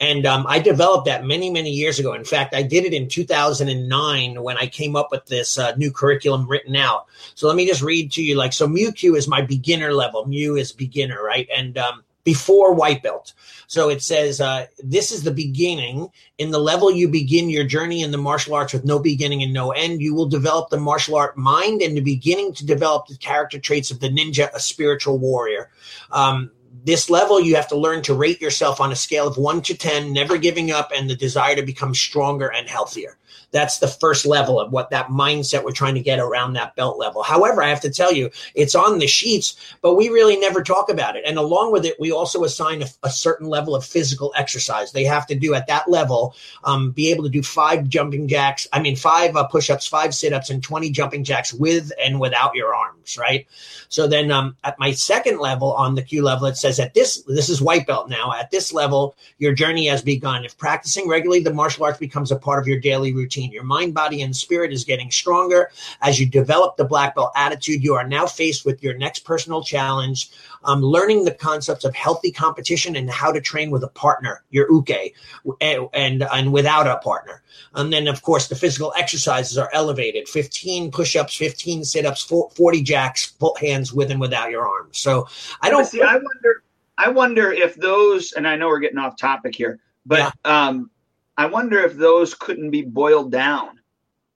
[0.00, 2.14] and um, I developed that many many years ago.
[2.14, 5.90] In fact, I did it in 2009 when I came up with this uh, new
[5.90, 7.06] curriculum written out.
[7.34, 8.36] So let me just read to you.
[8.36, 10.26] Like, so Mu Kyu is my beginner level.
[10.26, 11.48] Mu is beginner, right?
[11.54, 13.32] And um, before white belt.
[13.68, 16.10] So it says, uh, this is the beginning.
[16.38, 19.52] In the level you begin your journey in the martial arts with no beginning and
[19.52, 23.16] no end, you will develop the martial art mind and the beginning to develop the
[23.16, 25.70] character traits of the ninja, a spiritual warrior.
[26.10, 26.50] Um,
[26.84, 29.76] this level, you have to learn to rate yourself on a scale of one to
[29.76, 33.18] 10, never giving up, and the desire to become stronger and healthier.
[33.50, 36.98] That's the first level of what that mindset we're trying to get around that belt
[36.98, 37.22] level.
[37.22, 40.90] However, I have to tell you, it's on the sheets, but we really never talk
[40.90, 41.24] about it.
[41.26, 44.92] And along with it, we also assign a, a certain level of physical exercise.
[44.92, 48.66] They have to do at that level, um, be able to do five jumping jacks,
[48.72, 52.20] I mean, five uh, push ups, five sit ups, and 20 jumping jacks with and
[52.20, 53.46] without your arms, right?
[53.88, 57.22] So then um, at my second level on the Kyu level, it says at this,
[57.26, 58.32] this is white belt now.
[58.32, 60.44] At this level, your journey has begun.
[60.44, 63.52] If practicing regularly, the martial arts becomes a part of your daily routine.
[63.52, 65.70] Your mind, body, and spirit is getting stronger.
[66.00, 69.62] As you develop the black belt attitude, you are now faced with your next personal
[69.62, 70.30] challenge.
[70.64, 74.70] Um, learning the concepts of healthy competition and how to train with a partner, your
[74.70, 75.14] uke,
[75.60, 77.42] and, and, and without a partner.
[77.74, 82.22] And then, of course, the physical exercises are elevated 15 push ups, 15 sit ups,
[82.22, 84.98] 40 jacks, hands with and without your arms.
[84.98, 85.28] So
[85.60, 86.02] I don't see.
[86.02, 86.62] I wonder.
[86.98, 90.66] I wonder if those, and I know we're getting off topic here, but Yeah.
[90.68, 90.90] um,
[91.38, 93.80] I wonder if those couldn't be boiled down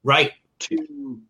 [0.05, 0.33] right.
[0.61, 1.21] to,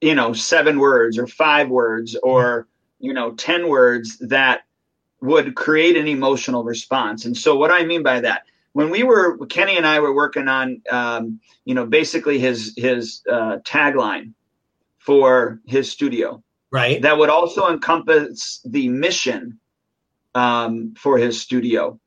[0.00, 2.66] you know, seven words or five words or
[2.98, 4.64] you know ten words that
[5.22, 7.24] would create an emotional response.
[7.24, 10.48] And so, what I mean by that, when we were Kenny and I were working
[10.48, 14.32] on, um, you know, basically his his uh, tagline
[14.98, 17.02] for his studio Right.
[17.02, 19.58] that would also encompass the mission
[20.34, 21.98] um, for his studio.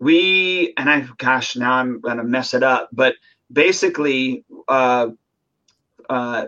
[0.00, 3.14] We and I, gosh, now I'm gonna mess it up, but
[3.52, 5.08] basically, uh,
[6.08, 6.46] uh,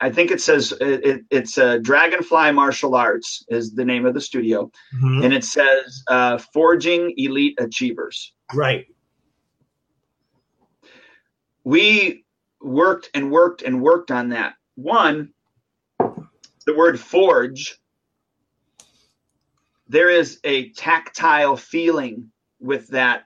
[0.00, 4.14] I think it says it, it, it's uh, Dragonfly Martial Arts is the name of
[4.14, 5.24] the studio, Mhm.
[5.24, 8.32] and it says uh, Forging Elite Achievers.
[8.54, 8.86] Right.
[11.64, 12.24] we
[12.60, 14.54] worked and worked and worked on that.
[14.76, 15.30] One,
[15.98, 17.76] the word forge,
[19.88, 23.24] there is a tactile feeling with that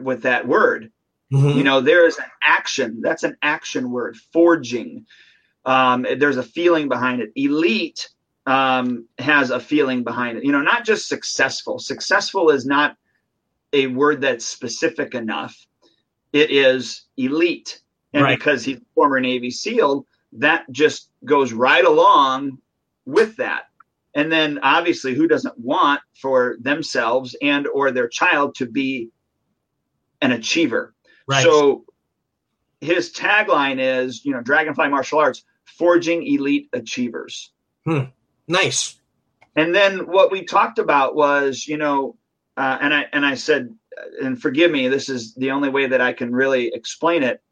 [0.00, 0.90] with that word.
[1.32, 1.54] Mhm.
[1.56, 3.00] You know, there is an action.
[3.00, 5.06] That's an action word, forging.
[5.64, 7.30] Um, there's a feeling behind it.
[7.36, 8.08] Elite
[8.46, 10.44] um, has a feeling behind it.
[10.44, 11.78] You know, not just successful.
[11.78, 12.96] Successful is not
[13.72, 15.56] a word that's specific enough.
[16.32, 17.80] It is elite.
[18.12, 18.38] And Right.
[18.38, 22.58] because he's a former Navy SEAL, that just goes right along
[23.04, 23.69] with that.
[24.14, 29.10] And then obviously who doesn't want for themselves and or their child to be
[30.20, 30.94] an achiever?
[31.26, 31.44] Right.
[31.44, 31.84] So
[32.80, 37.52] his tagline is, you know, Dragonfly Martial Arts, forging elite achievers.
[37.84, 38.04] hmm.
[38.48, 38.96] nice.
[39.56, 42.16] And then what we talked about was, you know,
[42.56, 43.74] uh, and I and I said,
[44.22, 47.42] and forgive me, this is the only way that I can really explain it.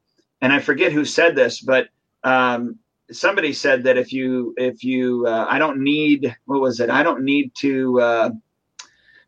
[0.40, 1.88] And I forget who said this, but
[2.22, 2.78] um,
[3.10, 6.90] somebody said that if you if you uh, I don't need what was it?
[6.90, 8.00] I don't need to.
[8.00, 8.30] Uh,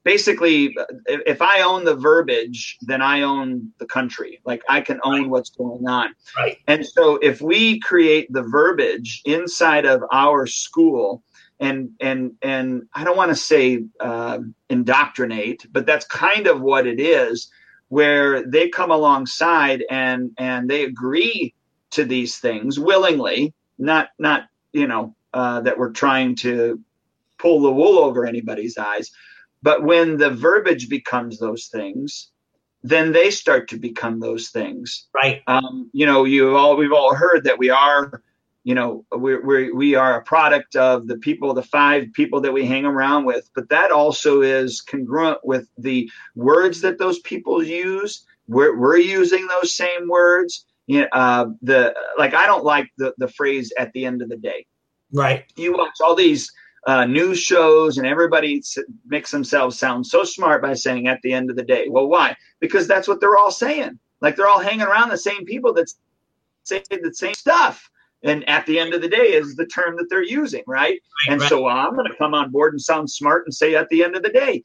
[0.04, 4.40] basically, if, if I own the verbiage, then I own the country.
[4.44, 5.30] Like I can own Right.
[5.30, 6.14] what's going on.
[6.36, 6.58] Right.
[6.66, 11.22] And so if we create the verbiage inside of our school
[11.58, 14.38] and and and I don't want to say uh,
[14.70, 17.50] indoctrinate, but that's kind of what it is,
[17.88, 21.54] where they come alongside and and they agree
[21.90, 26.80] to these things willingly, not not you know uh, that we're trying to
[27.38, 29.10] pull the wool over anybody's eyes,
[29.62, 32.30] But when the verbiage becomes those things,
[32.82, 35.06] then they start to become those things.
[35.14, 35.42] Right.
[35.46, 38.22] Um, you know, you all we've all heard that we are,
[38.64, 42.52] you know, we're, we're we are a product of the people, the five people that
[42.52, 43.50] we hang around with.
[43.54, 48.24] But that also is congruent with the words that those people use.
[48.48, 50.64] We're, we're using those same words.
[50.90, 54.28] You know, uh, the like I don't like the the phrase at the end of
[54.28, 54.66] the day.
[55.12, 55.44] Right.
[55.54, 56.50] You watch all these
[56.84, 58.60] uh, news shows and everybody
[59.06, 61.86] makes themselves sound so smart by saying at the end of the day.
[61.88, 62.36] Well, why?
[62.58, 64.00] Because that's what they're all saying.
[64.20, 65.92] Like they're all hanging around the same people that
[66.64, 67.88] say the same stuff.
[68.24, 70.98] And at the end of the day is the term that they're using, right?
[70.98, 71.48] right and right.
[71.48, 74.02] so well, I'm going to come on board and sound smart and say at the
[74.02, 74.64] end of the day.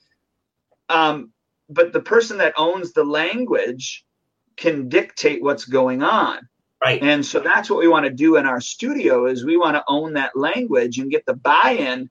[0.90, 1.32] Um,
[1.70, 4.05] but the person that owns the language
[4.58, 6.48] can dictate what's going on.
[6.84, 7.02] Right.
[7.02, 9.84] And so that's what we want to do in our studio is we want to
[9.88, 12.10] own that language and get the buy-in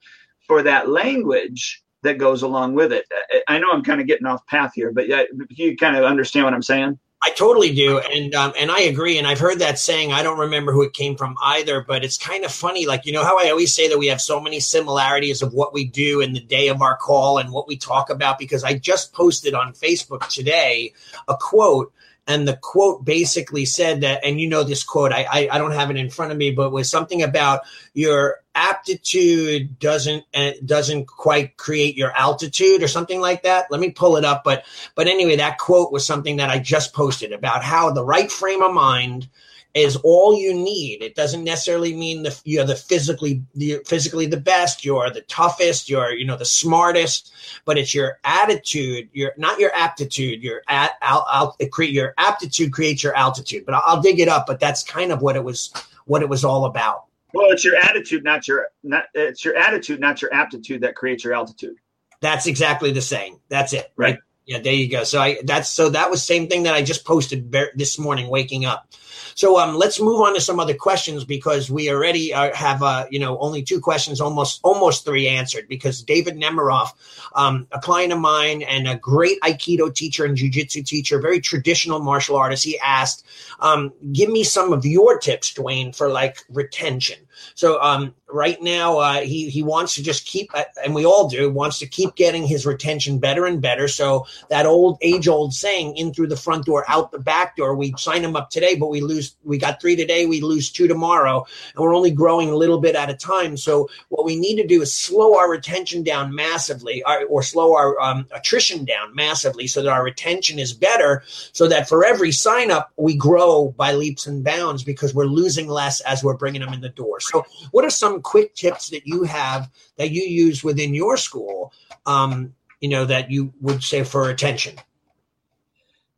[0.48, 3.07] for that language that goes along with it.
[3.46, 5.07] I know I'm kind of getting off path here, but
[5.50, 6.98] you kind of understand what I'm saying?
[7.22, 9.16] I totally do, and um, and I agree.
[9.16, 10.12] And I've heard that saying.
[10.12, 12.85] I don't remember who it came from either, but it's kind of funny.
[12.85, 15.72] Like you know how I always say that we have so many similarities of what
[15.72, 18.38] we do in the day of our call and what we talk about.
[18.38, 20.92] Because I just posted on Facebook today
[21.26, 21.94] a quote
[22.26, 25.72] and the quote basically said that and you know this quote I, I, I don't
[25.72, 31.06] have it in front of me but was something about your aptitude doesn't uh, doesn't
[31.06, 33.66] quite create your altitude or something like that.
[33.70, 36.94] Let me pull it up but but anyway that quote was something that i just
[36.94, 39.28] posted about how the right frame of mind
[39.74, 41.02] is all you need.
[41.02, 45.88] It doesn't necessarily mean the you're the physically the physically the best, you're the toughest,
[45.88, 47.32] you're you know the smartest,
[47.64, 50.42] but it's your attitude, your not your aptitude.
[50.42, 53.66] Your at I'll, create your aptitude creates your altitude.
[53.66, 54.46] But I'll, I'll dig it up.
[54.46, 55.72] But that's kind of what it was
[56.06, 57.06] what it was all about.
[57.32, 61.24] Well, it's your attitude, not your not it's your attitude, not your aptitude that creates
[61.24, 61.76] your altitude.
[62.20, 63.40] That's exactly the saying.
[63.48, 63.92] That's it.
[63.96, 64.12] Right.
[64.14, 64.18] right?
[64.46, 65.04] Yeah, there you go.
[65.04, 68.66] So I that's so that was same thing that I just posted this morning waking
[68.66, 68.88] up.
[69.35, 73.07] So um, let's move on to some other questions because we already uh, have uh,
[73.11, 75.66] you know only two questions, almost almost three answered.
[75.66, 76.90] Because David Nemiroff,
[77.35, 82.00] um, a client of mine and a great Aikido teacher and Jiu-Jitsu teacher, very traditional
[82.00, 83.24] martial artist, he asked,
[83.61, 87.23] um, "Give me some of your tips, Duane, for like retention."
[87.55, 91.29] So um, right now, uh, he he wants to just keep, uh, and we all
[91.29, 93.88] do, wants to keep getting his retention better and better.
[93.88, 97.75] So that old age old saying, "In through the front door, out the back door."
[97.75, 99.37] We sign him up today, but we lose.
[99.44, 102.97] We got three today, we lose two tomorrow, and we're only growing a little bit
[102.97, 103.57] at a time.
[103.57, 107.75] So what we need to do is slow our retention down massively, or, or slow
[107.75, 111.23] our um, attrition down massively, so that our retention is better.
[111.53, 115.68] So that for every sign up, we grow by leaps and bounds because we're losing
[115.68, 117.20] less as we're bringing them in the door.
[117.30, 121.72] So, what are some quick tips that you have that you use within your school?
[122.06, 124.76] Um, you know that you would say for attention.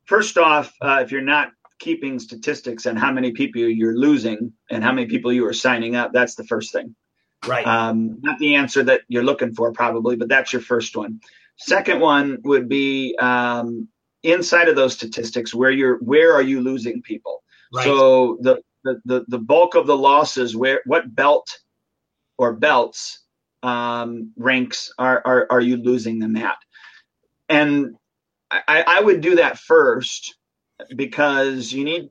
[0.04, 4.82] First off, uh, if you're not keeping statistics on how many people you're losing and
[4.82, 6.94] how many people you are signing up, that's the first thing.
[7.46, 7.66] Right.
[7.66, 11.20] Um, not the answer that you're looking for, probably, but that's your first one.
[11.56, 13.88] Second one would be um,
[14.22, 17.42] inside of those statistics where you're where are you losing people.
[17.72, 17.84] Right.
[17.84, 21.58] So the the, the, the bulk of the losses where what belt
[22.38, 23.20] or belts
[23.62, 26.56] um, ranks are, are are you losing them at
[27.48, 27.96] and
[28.50, 30.36] I, I would do that first
[30.94, 32.10] because you need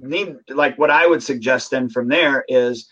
[0.00, 2.88] need like what I would suggest then from there is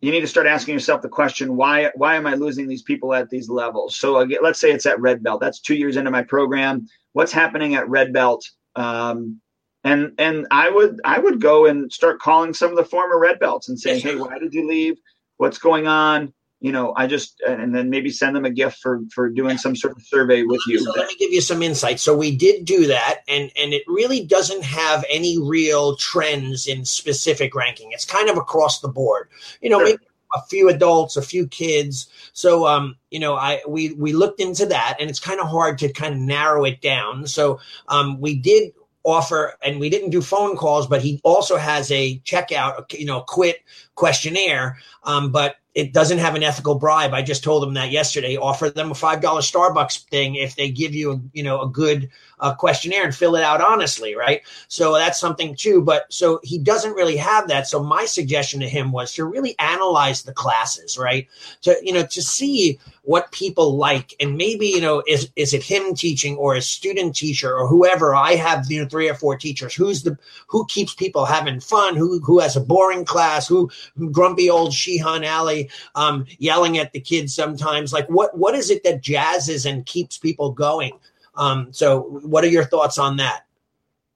[0.00, 3.14] you need to start asking yourself the question why why am I losing these people
[3.14, 3.96] at these levels?
[3.96, 5.40] So again, let's say it's at red belt.
[5.40, 6.86] That's two years into my program.
[7.12, 8.48] What's happening at red belt?
[8.74, 9.40] Um,
[9.84, 13.38] and and I would I would go and start calling some of the former red
[13.38, 14.96] belts and saying, hey, why did you leave?
[15.36, 16.32] What's going on?
[16.60, 19.74] You know, I just and then maybe send them a gift for for doing some
[19.74, 20.78] sort of survey with you.
[20.78, 21.98] So let me give you some insight.
[21.98, 26.84] So we did do that, and and it really doesn't have any real trends in
[26.84, 27.90] specific ranking.
[27.90, 29.28] It's kind of across the board.
[29.60, 29.86] You know, sure.
[29.86, 32.08] maybe a few adults, a few kids.
[32.32, 35.78] So, um, you know, I we we looked into that, and it's kind of hard
[35.78, 37.26] to kind of narrow it down.
[37.26, 38.72] So, um, we did
[39.04, 43.20] offer and we didn't do phone calls but he also has a checkout you know
[43.22, 43.62] quit
[43.94, 47.14] questionnaire um, but it doesn't have an ethical bribe.
[47.14, 48.36] I just told them that yesterday.
[48.36, 52.10] Offer them a five dollar starbucks thing if they give you you know a good
[52.40, 54.42] uh, questionnaire and fill it out honestly right?
[54.68, 57.66] So that's something too but so he doesn't really have that.
[57.68, 61.26] So my suggestion to him was to really analyze the classes right?
[61.62, 65.62] To you know to see what people like and maybe you know is is it
[65.62, 68.14] him teaching or a student teacher or whoever?
[68.14, 69.74] I have you know three or four teachers.
[69.74, 70.18] Who's the
[70.48, 71.96] who keeps people having fun?
[71.96, 73.48] Who who has a boring class?
[73.48, 73.70] Who
[74.10, 77.92] grumpy old shihan Allie say, um, yelling at the kids sometimes.
[77.92, 80.92] Like, what what is it that jazzes and keeps people going?
[81.34, 83.46] Um, so, what are your thoughts on that?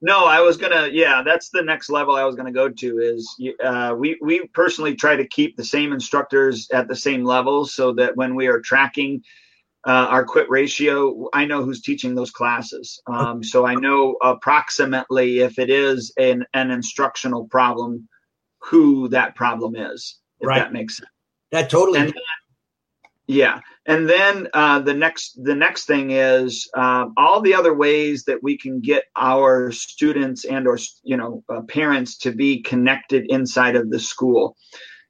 [0.02, 0.88] No, I was gonna.
[0.92, 2.98] Yeah, that's the next level I was gonna go to.
[2.98, 7.64] Is uh, we we personally try to keep the same instructors at the same level,
[7.64, 9.22] so that when we are tracking
[9.86, 13.00] uh, our quit ratio, I know who's teaching those classes.
[13.06, 18.08] Um, so I know approximately if it is an an instructional problem,
[18.66, 20.18] who that problem is.
[20.40, 20.58] If right.
[20.58, 21.08] that makes sense.
[21.52, 22.00] That totally.
[22.00, 22.14] And,
[23.26, 28.24] yeah, and then uh, the next the next thing is uh, all the other ways
[28.24, 33.26] that we can get our students and or you know uh, parents to be connected
[33.28, 34.56] inside of the school,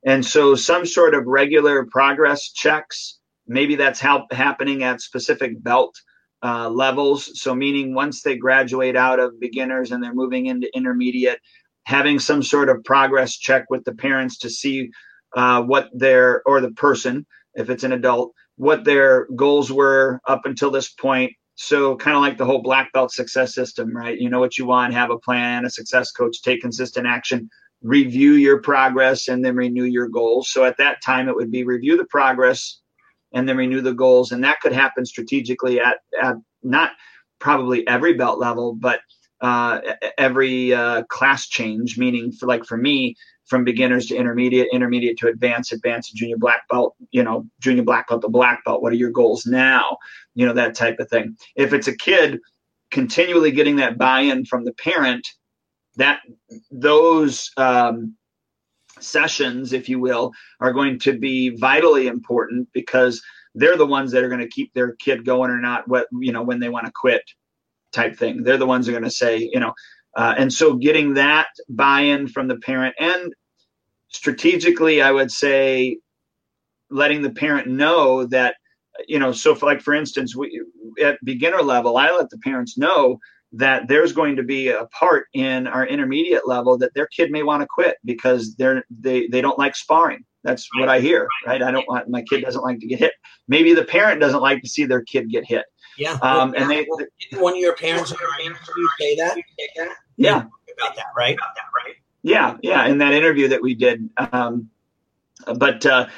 [0.04, 3.18] and so some sort of regular progress checks.
[3.46, 5.94] Maybe that's help happening at specific belt
[6.42, 7.40] uh, levels.
[7.40, 11.40] So meaning once they graduate out of beginners and they're moving into intermediate,
[11.86, 14.90] having some sort of progress check with the parents to see
[15.36, 17.24] uh, what their or the person
[17.56, 21.32] if it's an adult, what their goals were up until this point.
[21.54, 24.18] So, kind of like the whole black belt success system, right?
[24.18, 27.48] You know what you want, have a plan, a success coach, take consistent action,
[27.82, 30.50] review your progress, and then renew your goals.
[30.50, 32.80] So, at that time, it would be review the progress
[33.32, 34.32] and then renew the goals.
[34.32, 36.90] And that could happen strategically at, at not
[37.38, 39.00] probably every belt level, but
[39.40, 39.80] uh,
[40.18, 43.16] every uh, class change, meaning for like for me,
[43.46, 47.82] from beginners to intermediate, intermediate to advanced, advanced to junior black belt, you know, junior
[47.82, 48.82] black belt to black belt.
[48.82, 49.98] What are your goals now?
[50.34, 51.36] You know, that type of thing.
[51.54, 52.40] If it's a kid,
[52.90, 55.26] continually getting that buy-in from the parent,
[55.96, 56.20] that
[56.70, 58.16] those um,
[59.00, 63.22] sessions, if you will, are going to be vitally important because
[63.54, 65.88] they're the ones that are going to keep their kid going or not.
[65.88, 67.22] What you know when they want to quit,
[67.92, 68.42] type thing.
[68.42, 69.72] They're the ones are going to say, you know,
[70.16, 73.32] uh, and so getting that buy-in from the parent and
[74.08, 75.98] strategically, I would say
[76.90, 78.56] letting the parent know that,
[79.06, 80.62] you know, so for like, for instance, we,
[81.02, 83.18] at beginner level, I let the parents know
[83.52, 87.42] that there's going to be a part in our intermediate level that their kid may
[87.42, 90.24] want to quit because they're they they don't like sparring.
[90.44, 91.62] That's what I hear, right?
[91.62, 93.12] I don't want my kid doesn't like to get hit.
[93.48, 95.64] Maybe the parent doesn't like to see their kid get hit.
[95.98, 96.18] Yeah.
[96.22, 96.86] Um, and they,
[97.32, 99.36] one of your parents say that?
[100.16, 100.44] Yeah.
[100.78, 101.36] About that, right?
[102.22, 102.86] Yeah, yeah.
[102.86, 104.68] In that interview that we did, um,
[105.54, 106.08] but uh,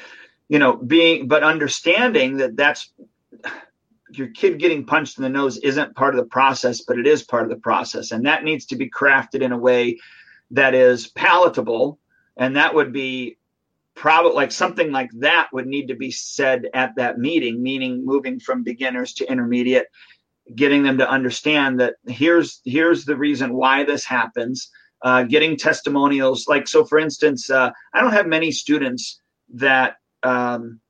[0.48, 2.90] you know, being but understanding that that's
[4.10, 7.22] your kid getting punched in the nose isn't part of the process, but it is
[7.22, 9.98] part of the process, and that needs to be crafted in a way
[10.50, 11.98] that is palatable,
[12.38, 13.36] and that would be
[13.98, 18.38] probably like something like that would need to be said at that meeting, meaning moving
[18.38, 19.86] from beginners to intermediate,
[20.54, 24.70] getting them to understand that here's here's the reason why this happens.
[25.02, 29.20] Uh, getting testimonials, like so, for instance, uh, I don't have many students
[29.54, 30.80] that um,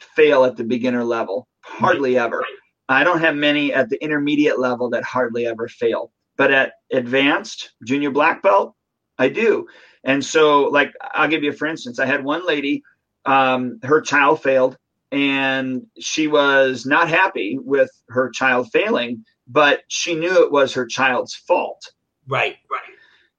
[0.00, 2.44] fail at the beginner level, hardly ever.
[2.88, 7.72] I don't have many at the intermediate level that hardly ever fail, but at advanced
[7.84, 8.74] junior black belt,
[9.22, 9.68] I do.
[10.04, 12.82] And so, like, I'll give you for instance, I had one lady,
[13.24, 14.76] um, her child failed,
[15.12, 20.86] and she was not happy with her child failing, but she knew it was her
[20.86, 21.92] child's fault.
[22.26, 22.80] Right, right.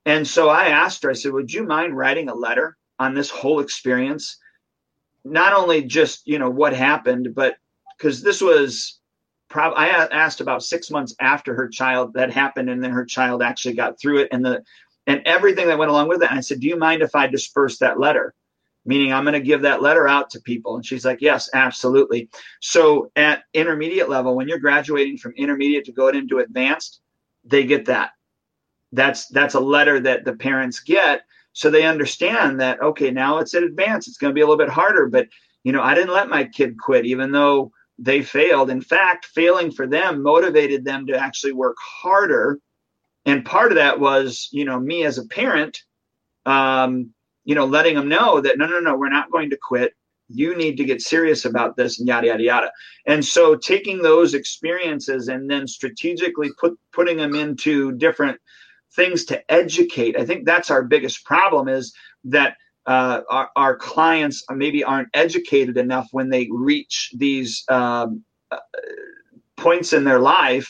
[0.05, 3.29] And so I asked her, I said, Would you mind writing a letter on this
[3.29, 4.37] whole experience?
[5.25, 7.55] Not only just, you know, what happened, but
[7.97, 8.99] because this was
[9.49, 13.41] probably, I asked about six months after her child that happened, and then her child
[13.41, 14.29] actually got through it.
[14.31, 14.63] And the
[15.07, 16.29] and everything that went along with it.
[16.29, 18.33] And I said, Do you mind if I disperse that letter?
[18.85, 20.75] Meaning, I'm going to give that letter out to people.
[20.75, 22.29] And she's like, Yes, absolutely.
[22.61, 27.01] So, at intermediate level, when you're graduating from intermediate to go into advanced,
[27.43, 28.11] they get that.
[28.91, 31.21] That's that's a letter that the parents get,
[31.53, 34.07] so they understand that okay, now it's at advanced.
[34.07, 35.27] It's going to be a little bit harder, but
[35.63, 38.69] you know, I didn't let my kid quit, even though they failed.
[38.69, 42.59] In fact, failing for them motivated them to actually work harder
[43.25, 45.83] and part of that was you know me as a parent
[46.45, 47.11] um,
[47.45, 49.93] you know letting them know that no no no we're not going to quit.
[50.29, 52.71] You need to get serious about this and yada yada yada.
[53.05, 58.39] And so taking those experiences and then strategically put putting them into different
[58.95, 61.93] things to educate i think that's our biggest problem is
[62.23, 68.57] that uh, our, our, clients maybe aren't educated enough when they reach these um, uh,
[69.55, 70.69] points in their life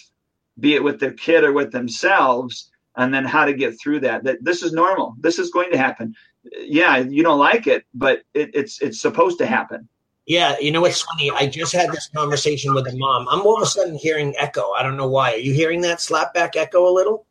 [0.60, 4.24] be it with their kid or with themselves, and then how to get through that.
[4.24, 5.16] That this is normal.
[5.20, 6.14] This is going to happen.
[6.44, 9.88] Yeah, you don't like it, but it, it's it's supposed to happen.
[10.26, 11.32] Yeah, you know what's funny?
[11.32, 13.28] I just had this conversation with a mom.
[13.30, 14.72] I'm all of a sudden hearing echo.
[14.72, 15.34] I don't know why.
[15.34, 17.26] Are you hearing that slapback echo a little?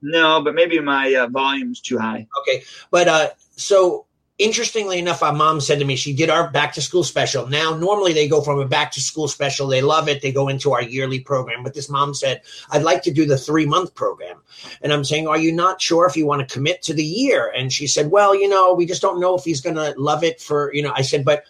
[0.00, 2.26] No, but maybe my uh, volume's too high.
[2.40, 4.06] Okay, but uh, so
[4.38, 7.48] interestingly enough, our mom said to me, she did our back to school special.
[7.48, 10.48] Now, normally they go from a back to school special, they love it, they go
[10.48, 11.64] into our yearly program.
[11.64, 14.38] But this mom said, I'd like to do the three month program.
[14.80, 17.52] And I'm saying, Are you not sure if you want to commit to the year?
[17.54, 20.22] And she said, Well, you know, we just don't know if he's going to love
[20.22, 21.42] it for, you know, I said, But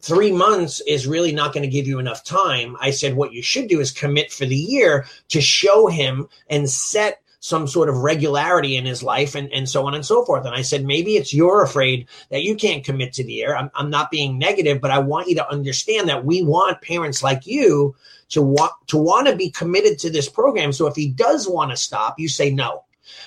[0.00, 2.76] three months is really not going to give you enough time.
[2.80, 6.68] I said, What you should do is commit for the year to show him and
[6.68, 10.44] set some sort of regularity in his life and, and so on and so forth.
[10.44, 13.54] And I said, maybe it's you're afraid that you can't commit to the year.
[13.54, 17.22] I'm, I'm not being negative, but I want you to understand that we want parents
[17.22, 17.94] like you
[18.30, 20.72] to want to want to be committed to this program.
[20.72, 22.84] So if he does want to stop, you say no.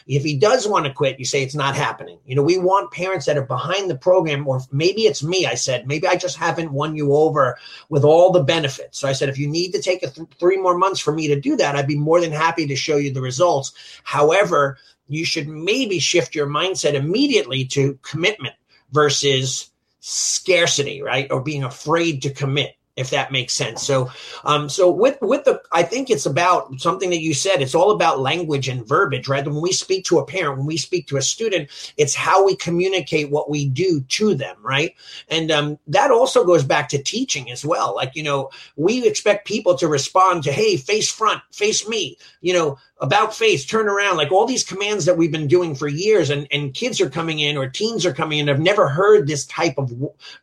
[0.08, 2.20] If he does want to quit, you say it's not happening.
[2.26, 5.46] You know, we want parents that are behind the program, or maybe it's me.
[5.46, 7.58] I said, maybe I just haven't won you over
[7.90, 9.00] with all the benefits.
[9.00, 11.40] So I said, if you need to take th- three more months for me to
[11.40, 13.74] do that, I'd be more than happy to show you the results.
[14.04, 14.78] However,
[15.08, 18.56] you should maybe shift your mindset immediately to commitment
[18.92, 21.32] versus scarcity, right?
[21.32, 23.82] Or being afraid to commit if that makes sense.
[23.84, 24.10] So,
[24.44, 27.62] um, so with with the, I think it's about something that you said.
[27.62, 29.46] It's all about language and verbiage, right?
[29.46, 32.56] When we speak to a parent, when we speak to a student, it's how we
[32.56, 34.94] communicate what we do to them, right?
[35.30, 37.96] And um, that also goes back to teaching as well.
[37.96, 42.54] Like you know, we expect people to respond to, "Hey, face front, face me," you
[42.54, 46.30] know, about face, turn around, like all these commands that we've been doing for years,
[46.30, 49.46] and, and kids are coming in or teens are coming in, have never heard this
[49.48, 49.92] type of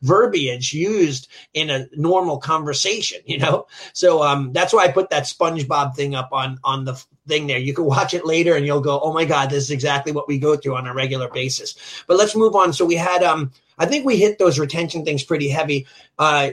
[0.03, 3.66] verbiage used in a normal conversation, you know?
[3.93, 7.59] So um, that's why I put that SpongeBob thing up on on the thing there.
[7.59, 10.28] You can watch it later and you'll go, oh my God, this is exactly what
[10.28, 11.74] we go through on a regular basis.
[12.07, 12.72] But let's move on.
[12.72, 15.86] So we had um I think we hit those retention things pretty heavy.
[16.18, 16.51] Uh,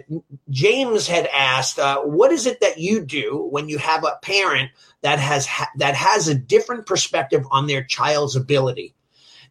[0.49, 4.71] James had asked, uh, "What is it that you do when you have a parent
[5.01, 8.93] that has ha- that has a different perspective on their child's ability?"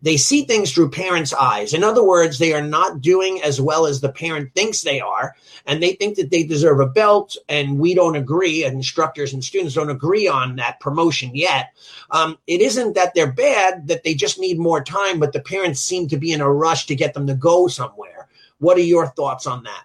[0.05, 1.73] They see things through parents' eyes.
[1.73, 5.35] In other words, they are not doing as well as the parent thinks they are,
[5.65, 9.43] and they think that they deserve a belt, and we don't agree, and instructors and
[9.43, 11.73] students don't agree on that promotion yet.
[12.11, 15.81] Um, it isn't that they're bad, that they just need more time, but the parents
[15.81, 18.29] seem to be in a rush to get them to go somewhere.
[18.59, 19.85] What are your thoughts on that?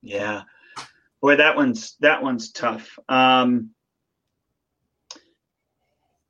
[0.00, 0.44] Yeah.
[1.20, 2.98] Boy, that one's that one's tough.
[3.06, 3.70] Um,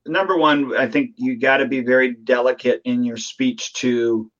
[0.08, 4.30] number one, I think you got to be very delicate in your speech to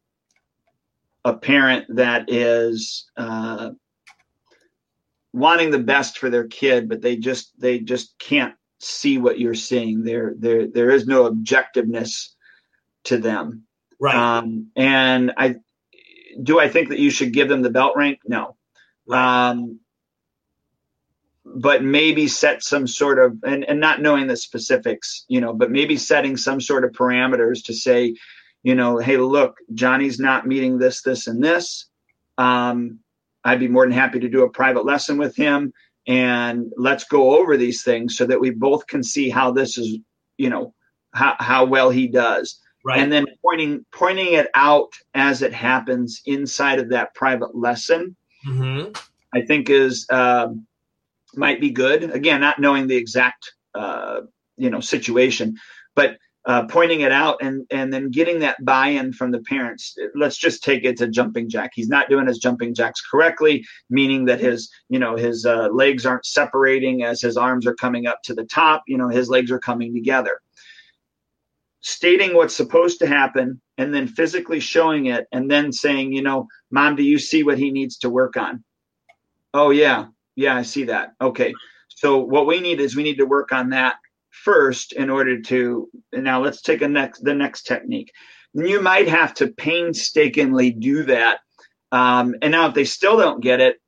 [1.25, 3.71] a parent that is uh,
[5.33, 9.55] wanting the best for their kid, but they just they just can't see what you're
[9.55, 10.03] seeing.
[10.03, 12.31] There there there is no objectiveness
[13.05, 13.65] to them.
[14.01, 14.15] Right.
[14.15, 15.57] Um, and I
[16.43, 18.21] do I think that you should give them the belt rank?
[18.27, 18.57] No.
[19.07, 19.51] Right.
[19.51, 19.81] Um,
[21.57, 25.71] but maybe set some sort of and, and not knowing the specifics you know but
[25.71, 28.15] maybe setting some sort of parameters to say
[28.63, 31.87] you know hey look johnny's not meeting this this and this
[32.39, 32.99] um,
[33.45, 35.73] i'd be more than happy to do a private lesson with him
[36.07, 39.99] and let's go over these things so that we both can see how this is
[40.37, 40.75] you know
[41.15, 42.99] how, how well he does right.
[42.99, 48.91] and then pointing pointing it out as it happens inside of that private lesson mm-hmm.
[49.35, 50.67] i think is um,
[51.35, 52.05] might be good.
[52.05, 54.21] Again, not knowing the exact uh,
[54.57, 55.57] you know situation,
[55.95, 56.19] but
[56.49, 59.97] uh, pointing it out and and then getting that buy-in from the parents.
[60.15, 61.73] Let's just take it to jumping jack.
[61.75, 66.07] He's not doing his jumping jacks correctly, meaning that his you know his uh, legs
[66.07, 68.83] aren't separating as his arms are coming up to the top.
[68.87, 70.41] You know his legs are coming together.
[71.81, 76.49] Stating what's supposed to happen and then physically showing it and then saying, you know,
[76.71, 78.65] mom, do you see what he needs to work on?
[79.55, 80.07] Oh yeah,
[80.39, 81.15] yeah, I see that.
[81.21, 81.53] Okay.
[81.89, 83.97] So what we need is we need to work on that
[84.31, 88.13] first in order to now let's take a next the next technique.
[88.55, 91.41] You might have to painstakingly do that.
[91.91, 93.79] Um, and now if they still don't get it,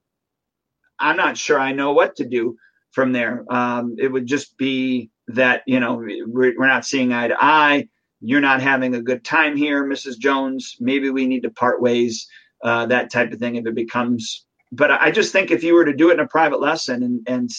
[0.98, 2.56] I'm not sure I know what to do
[2.90, 3.44] from there.
[3.48, 7.88] Um, it would just be that, you know, we're, not seeing eye to eye.
[8.20, 10.18] You're not having a good time here, Mrs.
[10.18, 10.76] Jones.
[10.80, 12.26] Maybe we need to part ways,
[12.64, 13.54] uh, that type of thing.
[13.54, 16.28] If it becomes but I just think if you were to do it in a
[16.28, 17.50] private lesson and, and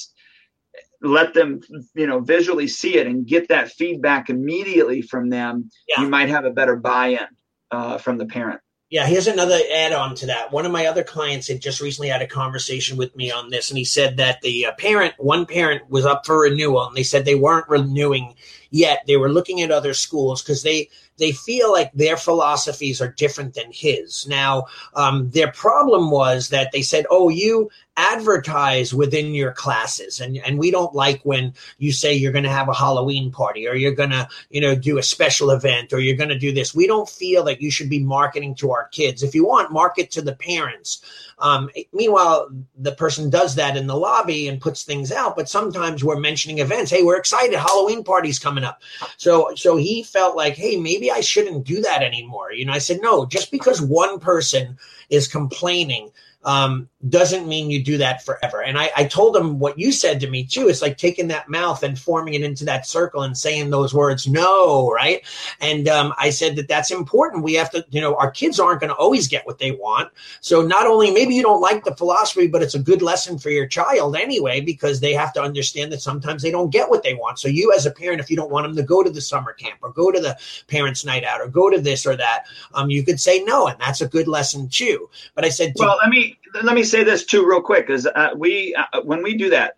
[1.01, 1.61] let them,
[1.95, 6.01] you know, visually see it and get that feedback immediately from them, yeah.
[6.01, 7.27] you might have a better buy-in
[7.71, 8.61] uh, from the parent.
[8.89, 10.51] Yeah, here's another add on to that.
[10.51, 13.69] One of my other clients had just recently had a conversation with me on this,
[13.69, 17.03] and he said that the uh, parent, one parent was up for renewal, and they
[17.03, 18.35] said they weren't renewing
[18.71, 19.03] yet.
[19.05, 23.53] They were looking at other schools because they they feel like their philosophies are different
[23.53, 24.25] than his.
[24.27, 24.65] Now,
[24.95, 30.57] um, their problem was that they said, "Oh, you advertise within your classes and and
[30.57, 33.91] we don't like when you say you're going to have a halloween party or you're
[33.91, 36.87] going to you know do a special event or you're going to do this we
[36.87, 40.21] don't feel that you should be marketing to our kids if you want market to
[40.21, 41.03] the parents
[41.39, 46.01] um, meanwhile the person does that in the lobby and puts things out but sometimes
[46.01, 48.81] we're mentioning events hey we're excited halloween party's coming up.
[49.17, 52.51] So so he felt like hey maybe i shouldn't do that anymore.
[52.51, 54.77] You know i said no just because one person
[55.09, 56.11] is complaining
[56.43, 58.61] um, doesn't mean you do that forever.
[58.61, 60.67] And I, I told him what you said to me too.
[60.69, 64.27] It's like taking that mouth and forming it into that circle and saying those words,
[64.27, 65.23] no, right?
[65.59, 67.43] And um, I said that that's important.
[67.43, 70.11] We have to, you know, our kids aren't going to always get what they want.
[70.41, 73.49] So not only maybe you don't like the philosophy, but it's a good lesson for
[73.49, 77.13] your child anyway, because they have to understand that sometimes they don't get what they
[77.13, 77.39] want.
[77.39, 79.53] So you, as a parent, if you don't want them to go to the summer
[79.53, 80.37] camp or go to the
[80.67, 83.79] parents' night out or go to this or that, um, you could say no, and
[83.79, 85.09] that's a good lesson too.
[85.33, 86.30] But I said, well, let me
[86.63, 89.77] let me say this too, real quick, because uh, we uh, when we do that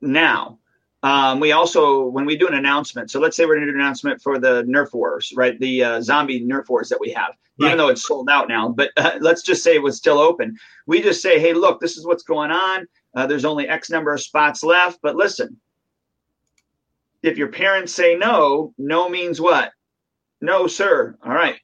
[0.00, 0.58] now,
[1.02, 3.10] um, we also when we do an announcement.
[3.10, 5.58] So let's say we're going to do an announcement for the Nerf Wars, right?
[5.58, 7.68] The uh, zombie Nerf Wars that we have, right.
[7.68, 8.68] even though it's sold out now.
[8.68, 10.56] But uh, let's just say it was still open.
[10.86, 12.86] We just say, hey, look, this is what's going on.
[13.14, 15.00] Uh, there's only X number of spots left.
[15.02, 15.58] But listen,
[17.22, 19.72] if your parents say no, no means what?
[20.40, 21.16] No, sir.
[21.24, 21.56] All right.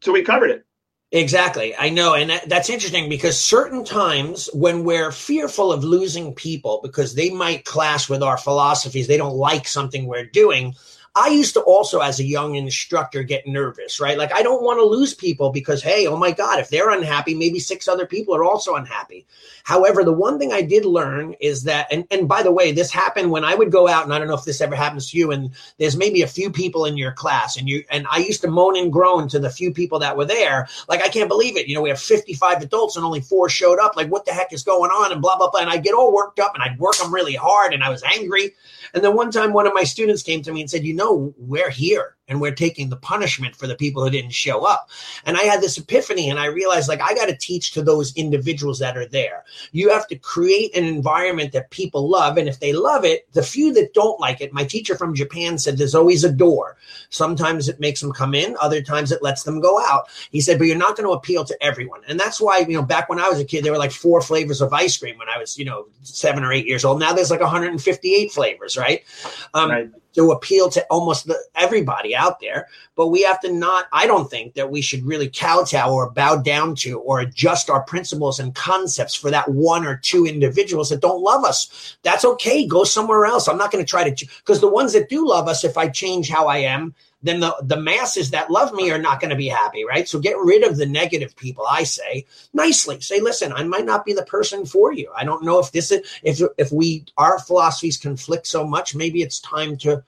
[0.00, 0.64] So we covered it.
[1.12, 1.76] Exactly.
[1.76, 2.14] I know.
[2.14, 7.28] And that, that's interesting because certain times when we're fearful of losing people because they
[7.28, 10.74] might clash with our philosophies, they don't like something we're doing,
[11.14, 14.16] I used to also, as a young instructor, get nervous, right?
[14.16, 17.34] Like, I don't want to lose people because, hey, oh my God, if they're unhappy,
[17.34, 19.26] maybe six other people are also unhappy.
[19.64, 22.90] However, the one thing I did learn is that, and, and by the way, this
[22.90, 25.18] happened when I would go out, and I don't know if this ever happens to
[25.18, 28.40] you, and there's maybe a few people in your class, and you, and I used
[28.40, 30.66] to moan and groan to the few people that were there.
[30.88, 31.68] Like, I can't believe it.
[31.68, 33.96] You know, we have 55 adults and only four showed up.
[33.96, 35.12] Like, what the heck is going on?
[35.12, 35.60] And blah, blah, blah.
[35.60, 38.02] And I'd get all worked up and I'd work them really hard, and I was
[38.02, 38.54] angry.
[38.94, 41.34] And then one time, one of my students came to me and said, You know,
[41.38, 44.88] we're here and we're taking the punishment for the people who didn't show up.
[45.26, 48.16] And I had this epiphany and I realized like I got to teach to those
[48.16, 49.44] individuals that are there.
[49.72, 52.38] You have to create an environment that people love.
[52.38, 55.58] And if they love it, the few that don't like it, my teacher from Japan
[55.58, 56.78] said there's always a door.
[57.10, 60.08] Sometimes it makes them come in, other times it lets them go out.
[60.30, 62.00] He said, but you're not going to appeal to everyone.
[62.08, 64.22] And that's why, you know, back when I was a kid, there were like four
[64.22, 66.98] flavors of ice cream when I was, you know, seven or eight years old.
[66.98, 69.04] Now there's like 158 flavors, right?
[69.52, 72.68] Um, right to appeal to almost the, everybody out there.
[72.94, 76.36] But we have to not, I don't think that we should really kowtow or bow
[76.36, 81.00] down to or adjust our principles and concepts for that one or two individuals that
[81.00, 81.96] don't love us.
[82.02, 82.66] That's okay.
[82.66, 83.48] Go somewhere else.
[83.48, 85.88] I'm not going to try to, because the ones that do love us, if I
[85.88, 86.94] change how I am,
[87.24, 90.08] then the, the masses that love me are not going to be happy, right?
[90.08, 93.00] So get rid of the negative people, I say nicely.
[93.00, 95.08] Say, listen, I might not be the person for you.
[95.16, 99.22] I don't know if this is, if, if we, our philosophies conflict so much, maybe
[99.22, 100.02] it's time to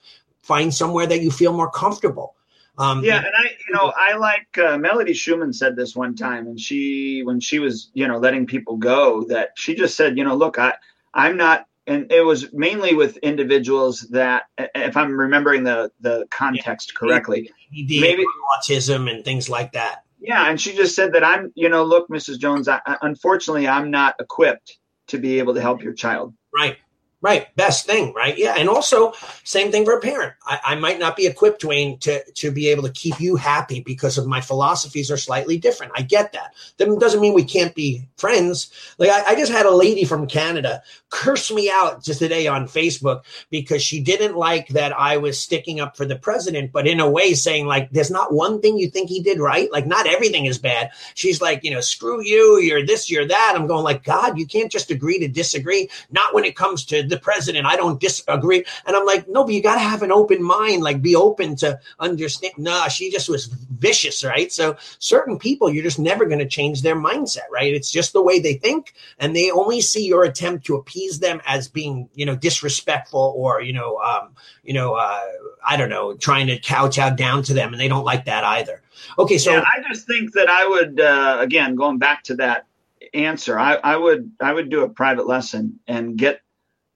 [0.45, 2.35] find somewhere that you feel more comfortable.
[2.77, 6.49] Um, yeah, and I, you know, I like uh, Melody Schumann said this one time,
[6.49, 10.25] and she, when she was, you know, letting people go, that she just said, you
[10.25, 10.75] know, look, I,
[11.15, 16.93] I'm not and it was mainly with individuals that, if I'm remembering the the context
[16.95, 16.99] yeah.
[16.99, 18.25] correctly, maybe
[18.59, 20.03] autism and things like that.
[20.21, 22.39] Yeah, and she just said that I'm, you know, look, Mrs.
[22.39, 24.79] Jones, I, unfortunately, I'm not equipped
[25.09, 26.33] to be able to help your child.
[26.57, 26.79] Right.
[27.25, 27.57] Right.
[27.57, 28.37] Best thing, right?
[28.37, 28.55] Yeah.
[28.55, 29.15] And also,
[29.45, 30.35] same thing for a parent.
[30.45, 33.81] I, I, might not be equipped, Duane, to, to be able to keep you happy
[33.81, 35.93] because of my philosophies are slightly different.
[35.97, 36.53] I get that.
[36.77, 38.71] That doesn't mean we can't be friends.
[38.99, 42.67] Like, I, I just had a lady from Canada curse me out just today on
[42.67, 47.01] Facebook because she didn't like that I was sticking up for the president, but in
[47.01, 49.73] a way saying, like, there's not one thing you think he did right.
[49.73, 50.91] Like, not everything is bad.
[51.15, 52.59] She's like, you know, screw you.
[52.59, 53.55] You're this, you're that.
[53.57, 55.89] I'm going, like, God, you can't just agree to disagree.
[56.11, 57.67] Not when it comes to the president.
[57.67, 58.65] I don't disagree.
[58.87, 61.57] And I'm like, no, but you got to have an open mind, like be open
[61.57, 62.55] to understand.
[62.59, 64.51] Nah, she just was vicious, right?
[64.53, 67.73] So certain people, you're just never going to change their mindset, right?
[67.73, 68.95] It's just the way they think.
[69.19, 73.61] And they only see your attempt to appease them as being, you know, disrespectful or,
[73.61, 75.27] you know, um, you know, uh,
[75.67, 77.73] I don't know, trying to kowtow down to them.
[77.73, 78.83] And they don't like that either.
[79.19, 79.39] Okay.
[79.39, 82.67] So yeah, I just think that I would, uh, again, going back to that
[83.13, 86.41] answer, I, I would, I would do a private lesson and get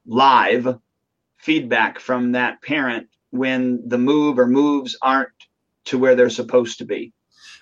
[0.09, 0.79] live
[1.37, 5.29] feedback from that parent when the move or moves aren't
[5.85, 7.13] to where they're supposed to be.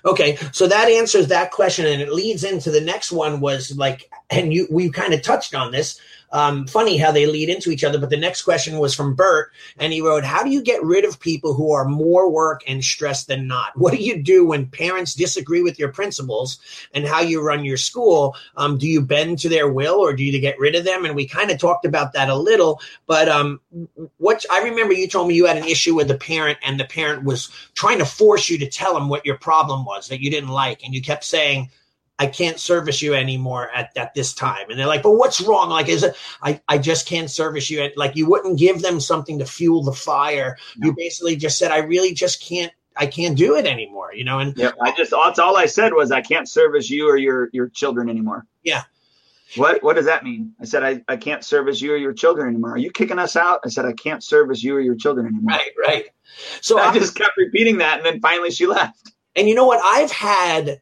[0.04, 3.40] Okay, so that answers that question, and it leads into the next one.
[3.40, 6.00] Was like, and you we kind of touched on this
[6.36, 7.98] um, funny how they lead into each other.
[7.98, 11.06] But the next question was from Bert, and he wrote, "How do you get rid
[11.06, 13.72] of people who are more work and stress than not?
[13.74, 16.58] What do you do when parents disagree with your principles
[16.92, 18.36] and how you run your school?
[18.58, 21.16] Um, do you bend to their will, or do you get rid of them?" And
[21.16, 22.80] we kind of talked about that a little.
[23.06, 23.60] But um,
[24.18, 26.84] what I remember, you told me you had an issue with the parent, and the
[26.84, 30.30] parent was trying to force you to tell them what your problem was that you
[30.30, 31.70] didn't like, and you kept saying
[32.18, 34.70] I can't service you anymore at, at this time.
[34.70, 35.68] And they're like, but what's wrong?
[35.68, 37.90] Like, is it, I, I just can't service you.
[37.96, 40.56] Like you wouldn't give them something to fuel the fire.
[40.78, 40.86] No.
[40.86, 44.38] You basically just said, I really just can't, I can't do it anymore, you know?
[44.38, 47.50] And yeah, I just, that's all I said was I can't service you or your,
[47.52, 48.46] your children anymore.
[48.62, 48.84] Yeah.
[49.56, 50.54] What, what does that mean?
[50.58, 52.72] I said, I, I can't service you or your children anymore.
[52.72, 53.60] Are you kicking us out?
[53.64, 55.56] I said, I can't service you or your children anymore.
[55.56, 55.72] Right.
[55.78, 56.06] Right.
[56.62, 57.98] So I, I just kept repeating that.
[57.98, 59.12] And then finally she left.
[59.36, 59.80] And you know what?
[59.84, 60.80] I've had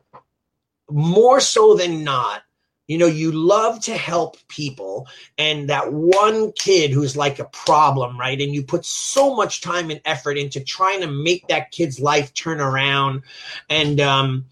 [0.90, 2.42] more so than not,
[2.86, 5.08] you know, you love to help people,
[5.38, 8.38] and that one kid who's like a problem, right?
[8.40, 12.34] And you put so much time and effort into trying to make that kid's life
[12.34, 13.22] turn around.
[13.70, 14.44] And, um,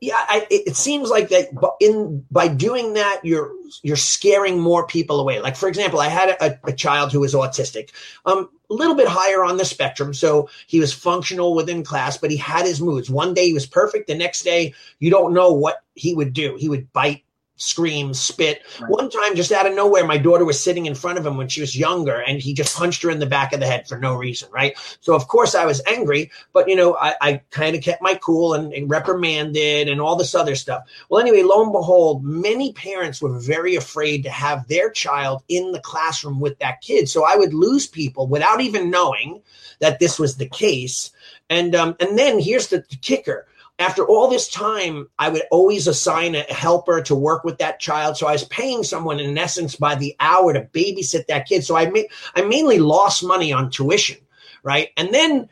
[0.00, 1.48] yeah, I, it seems like that
[1.80, 5.40] in by doing that, you're you're scaring more people away.
[5.40, 7.90] Like for example, I had a, a child who was autistic,
[8.24, 12.30] um, a little bit higher on the spectrum, so he was functional within class, but
[12.30, 13.10] he had his moods.
[13.10, 16.56] One day he was perfect, the next day you don't know what he would do.
[16.56, 17.24] He would bite
[17.56, 18.62] scream, spit.
[18.80, 18.90] Right.
[18.90, 21.48] One time, just out of nowhere, my daughter was sitting in front of him when
[21.48, 23.98] she was younger, and he just punched her in the back of the head for
[23.98, 24.76] no reason, right?
[25.00, 28.14] So, of course, I was angry, but you know, I, I kind of kept my
[28.16, 30.84] cool and, and, reprimanded and all this other stuff.
[31.08, 35.72] Well, anyway, lo and behold, many parents were very afraid to have their child in
[35.72, 37.08] the classroom with that kid.
[37.08, 39.42] So I would lose people without even knowing
[39.80, 41.10] that this was the case.
[41.50, 43.46] And um, and then here's the, the kicker
[43.78, 48.16] after all this time, I would always assign a helper to work with that child.
[48.16, 51.64] So I was paying someone in essence by the hour to babysit that kid.
[51.64, 52.00] So I ma-
[52.34, 54.18] I mainly lost money on tuition,
[54.62, 54.88] right?
[54.96, 55.48] And then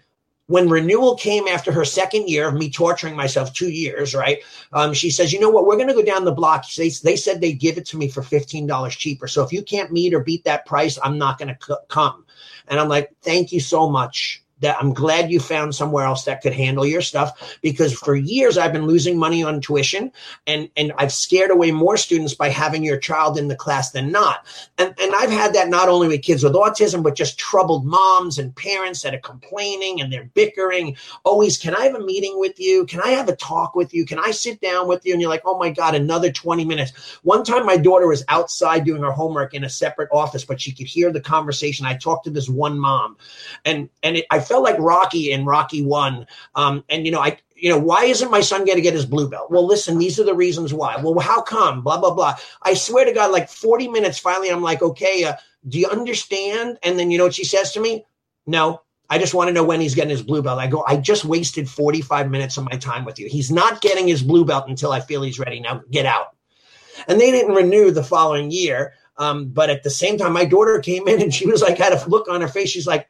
[0.47, 4.39] when renewal came after her second year of me torturing myself two years, right?
[4.73, 5.67] Um, she says, you know what?
[5.67, 6.67] We're going to go down the block.
[6.75, 9.27] They, they said they'd give it to me for $15 cheaper.
[9.27, 12.27] So if you can't meet or beat that price, I'm not going to c- come.
[12.69, 16.41] And I'm like, thank you so much that I'm glad you found somewhere else that
[16.41, 20.13] could handle your stuff because for years I've been losing money on tuition
[20.47, 24.13] and and I've scared away more students by having your child in the class than
[24.13, 24.47] not.
[24.79, 28.39] And and I've had that not only with kids with autism but just troubled moms
[28.39, 30.97] and parents that are complaining and they're bickering.
[31.25, 32.87] Always, can I have a meeting with you?
[32.87, 34.07] Can I have a talk with you?
[34.07, 35.13] Can I sit down with you?
[35.13, 38.85] And you're like, "Oh my god, another 20 minutes." One time my daughter was outside
[38.85, 41.87] doing her homework in a separate office but she could hear the conversation.
[41.87, 43.17] I talked to this one mom
[43.65, 46.27] and and it, I felt like Rocky in Rocky One.
[46.55, 49.07] Um, and you know, I you know, why isn't my son going to get his
[49.07, 49.51] blue belt?
[49.51, 50.97] Well, listen, these are the reasons why.
[51.01, 51.83] Well, how come?
[51.83, 52.37] Blah blah blah.
[52.63, 54.19] I swear to God, like forty minutes.
[54.19, 55.35] Finally, I'm like, okay, uh,
[55.67, 56.79] do you understand?
[56.83, 58.05] And then you know what she says to me?
[58.47, 60.59] No, I just want to know when he's getting his blue belt.
[60.59, 63.29] I go, I just wasted 45 minutes of my time with you.
[63.29, 65.61] He's not getting his blue belt until I feel he's ready.
[65.61, 66.37] Now get out.
[67.09, 68.95] And they didn't renew the following year.
[69.17, 71.93] Um, but at the same time, my daughter came in and she was like, had
[71.93, 72.71] a look on her face.
[72.71, 73.09] She's like,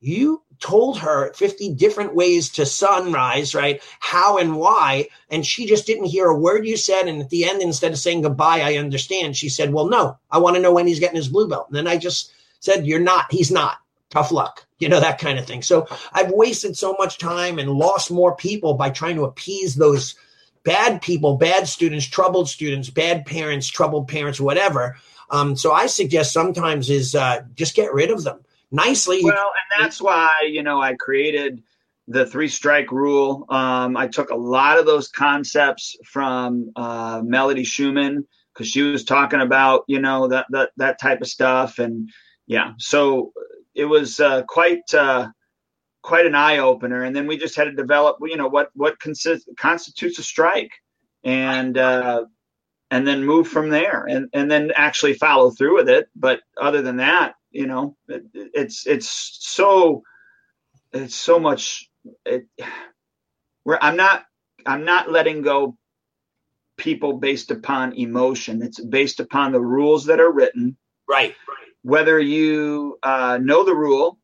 [0.00, 3.82] you told her 50 different ways to sunrise, right?
[4.00, 5.08] How and why.
[5.28, 7.06] And she just didn't hear a word you said.
[7.06, 10.38] And at the end, instead of saying goodbye, I understand, she said, Well, no, I
[10.38, 11.66] want to know when he's getting his blue belt.
[11.68, 13.76] And then I just said, You're not, he's not.
[14.08, 15.60] Tough luck, you know, that kind of thing.
[15.60, 20.14] So I've wasted so much time and lost more people by trying to appease those
[20.62, 24.96] bad people, bad students, troubled students, bad parents, troubled parents, whatever.
[25.30, 28.44] Um, so I suggest sometimes is uh, just get rid of them
[28.74, 29.20] nicely.
[29.22, 31.62] Well, and that's why you know I created
[32.08, 33.46] the three strike rule.
[33.48, 39.04] Um, I took a lot of those concepts from uh, Melody Schumann because she was
[39.04, 42.10] talking about you know that that that type of stuff, and
[42.46, 43.32] yeah, so
[43.74, 45.28] it was uh, quite uh,
[46.02, 47.02] quite an eye opener.
[47.02, 50.72] And then we just had to develop you know what what consist- constitutes a strike,
[51.22, 52.24] and uh,
[52.90, 56.08] and then move from there, and and then actually follow through with it.
[56.14, 57.96] But other than that, you know?
[58.08, 60.02] It, it's it's so
[60.92, 61.88] it's so much
[62.26, 62.46] it,
[63.62, 64.24] where i'm not
[64.66, 65.76] i'm not letting go
[66.76, 68.60] people based upon emotion.
[68.60, 70.76] It's based upon the rules that are written.
[71.08, 71.34] Right.
[71.48, 74.18] Right whether you uh, know the rule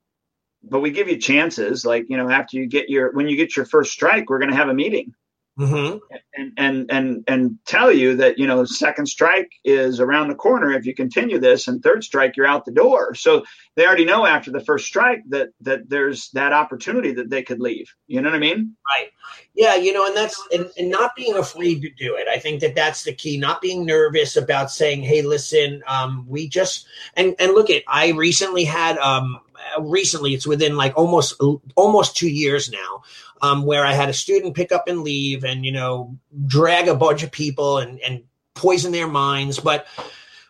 [0.63, 3.55] but we give you chances like you know after you get your when you get
[3.55, 5.15] your first strike we're going to have a meeting
[5.61, 5.99] mm-hmm.
[6.35, 10.73] and, and and and tell you that you know second strike is around the corner
[10.73, 13.15] if you continue this, and third strike you're out the door.
[13.15, 13.45] So
[13.77, 17.61] they already know after the first strike that that there's that opportunity that they could
[17.61, 17.93] leave.
[18.07, 18.77] You know what I mean?
[18.99, 19.11] Right.
[19.55, 19.75] Yeah.
[19.77, 22.27] You know, and that's and, and not being afraid to do it.
[22.29, 23.37] I think that that's the key.
[23.37, 28.13] Not being nervous about saying, "Hey, listen, um, we just and and look at." I
[28.13, 29.41] recently had um
[29.79, 31.41] recently it's within like almost
[31.77, 33.03] almost two years now
[33.43, 36.17] um, where I had a student pick up and leave and, you know,
[36.47, 39.59] drag a bunch of people and, and poison their minds.
[39.59, 39.87] But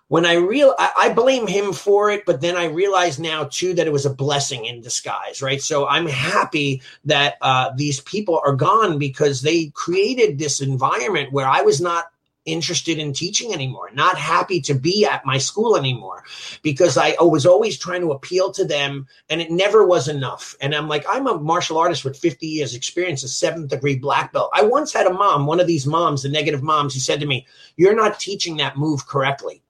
[0.09, 3.75] when I real, I, I, blame him for it, but then I realize now too
[3.75, 5.63] that it was a blessing in disguise, right?
[5.63, 11.47] So I'm happy that uh, these people are gone because they created this environment where
[11.47, 12.07] I was not
[12.47, 16.25] interested in teaching anymore, not happy to be at my school anymore
[16.63, 20.55] because I was always trying to appeal to them and it never was enough.
[20.61, 24.33] And I'm like, I'm a martial artist with 50 years experience, a seventh degree black
[24.33, 24.51] belt.
[24.55, 27.27] I once had a mom, one of these moms, the negative moms, who said to
[27.27, 29.63] me, You're not teaching that move correctly.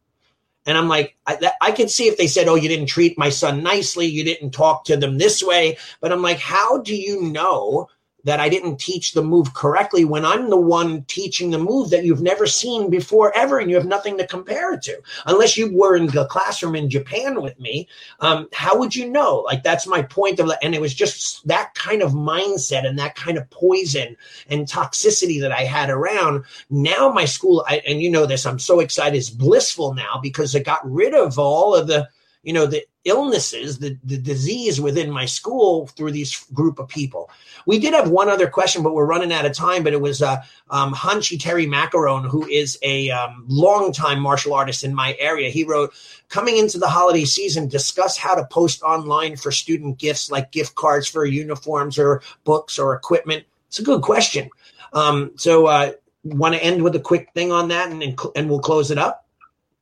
[0.66, 3.30] And I'm like, I, I can see if they said, Oh, you didn't treat my
[3.30, 5.76] son nicely, you didn't talk to them this way.
[6.00, 7.88] But I'm like, How do you know?
[8.24, 12.04] That I didn't teach the move correctly when I'm the one teaching the move that
[12.04, 15.00] you've never seen before ever and you have nothing to compare it to.
[15.26, 17.88] Unless you were in the classroom in Japan with me,
[18.20, 19.38] um, how would you know?
[19.46, 23.14] Like that's my point of and it was just that kind of mindset and that
[23.14, 24.16] kind of poison
[24.48, 26.44] and toxicity that I had around.
[26.68, 30.54] Now my school, I, and you know this, I'm so excited, is blissful now because
[30.54, 32.08] it got rid of all of the
[32.42, 37.30] you know the illnesses the, the disease within my school through these group of people.
[37.66, 40.20] We did have one other question but we're running out of time but it was
[40.20, 45.50] uh, um, Hanshi Terry Macaron who is a um, longtime martial artist in my area.
[45.50, 45.92] He wrote
[46.28, 50.74] coming into the holiday season discuss how to post online for student gifts like gift
[50.74, 53.44] cards for uniforms or books or equipment.
[53.68, 54.50] It's a good question.
[54.92, 55.92] Um, so uh,
[56.24, 59.26] want to end with a quick thing on that and, and we'll close it up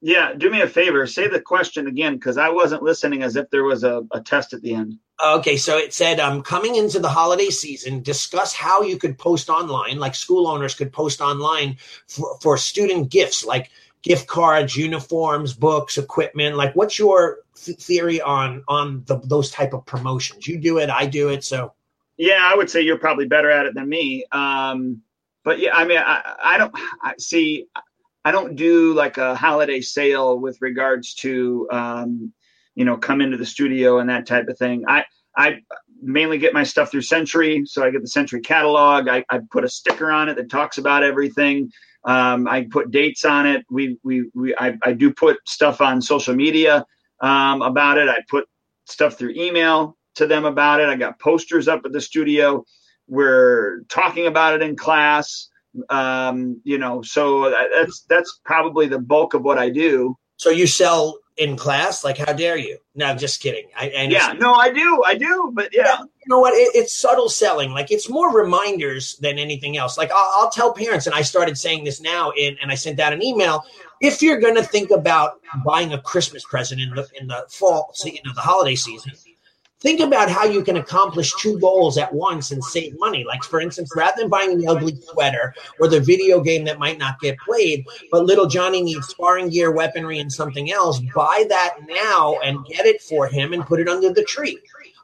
[0.01, 1.07] yeah, do me a favor.
[1.07, 4.53] Say the question again because I wasn't listening as if there was a, a test
[4.53, 4.99] at the end.
[5.25, 9.51] Okay, so it said, um, coming into the holiday season, discuss how you could post
[9.51, 11.77] online, like school owners could post online
[12.07, 13.71] for, for student gifts, like
[14.03, 16.57] gift cards, uniforms, books, equipment.
[16.57, 20.47] Like, what's your th- theory on on the, those type of promotions?
[20.47, 21.43] You do it, I do it.
[21.43, 21.73] So,
[22.17, 24.25] yeah, I would say you're probably better at it than me.
[24.31, 25.03] Um,
[25.43, 26.73] but yeah, I mean, I, I don't
[27.03, 27.67] I, see.
[28.29, 32.31] I don't do like a holiday sale with regards to um,
[32.75, 34.85] you know come into the studio and that type of thing.
[34.87, 35.61] I I
[36.03, 39.09] mainly get my stuff through Century, so I get the Century catalog.
[39.09, 41.73] I, I put a sticker on it that talks about everything.
[42.05, 43.65] Um, I put dates on it.
[43.71, 46.85] We we, we I, I do put stuff on social media
[47.23, 48.11] um, about it.
[48.11, 48.47] I put
[48.85, 50.91] stuff through email to them about it.
[50.91, 52.67] I got posters up at the studio.
[53.07, 55.49] We're talking about it in class.
[55.91, 60.17] Um, you know, so that's that's probably the bulk of what I do.
[60.37, 62.05] So you sell in class?
[62.05, 62.79] Like, how dare you?
[62.95, 63.69] No, I'm just kidding.
[63.77, 66.55] I, I yeah, no, I do, I do, but yeah, yeah you know what?
[66.55, 67.71] It, it's subtle selling.
[67.71, 69.97] Like, it's more reminders than anything else.
[69.97, 73.01] Like, I'll, I'll tell parents, and I started saying this now, in, and I sent
[73.01, 73.65] out an email.
[74.01, 77.93] If you're going to think about buying a Christmas present in the in the fall,
[78.05, 79.13] you know, the holiday season,
[79.81, 83.25] think about how you can accomplish two goals at once and save money.
[83.25, 86.99] Like, for instance, rather than buying the ugly sweater or the video game that might
[86.99, 91.77] not get played, but little Johnny needs sparring gear, weaponry, and something else, buy that
[91.89, 94.59] now and get it for him and put it under the tree.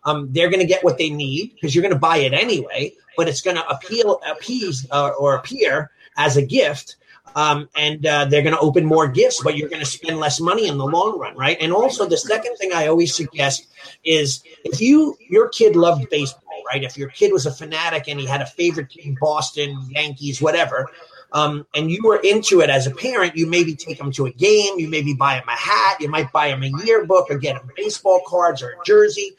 [0.05, 2.93] Um, they're going to get what they need because you're going to buy it anyway,
[3.16, 6.97] but it's going to appeal, appease, uh, or appear as a gift
[7.35, 10.41] um, and uh, they're going to open more gifts, but you're going to spend less
[10.41, 11.57] money in the long run, right?
[11.61, 13.66] And also, the second thing I always suggest
[14.05, 16.82] is if you your kid loved baseball, right?
[16.82, 20.89] If your kid was a fanatic and he had a favorite team, Boston Yankees, whatever.
[21.32, 24.30] Um, and you were into it as a parent, you maybe take them to a
[24.30, 27.57] game, you maybe buy them a hat, you might buy them a yearbook or get
[27.57, 29.37] them baseball cards or a jersey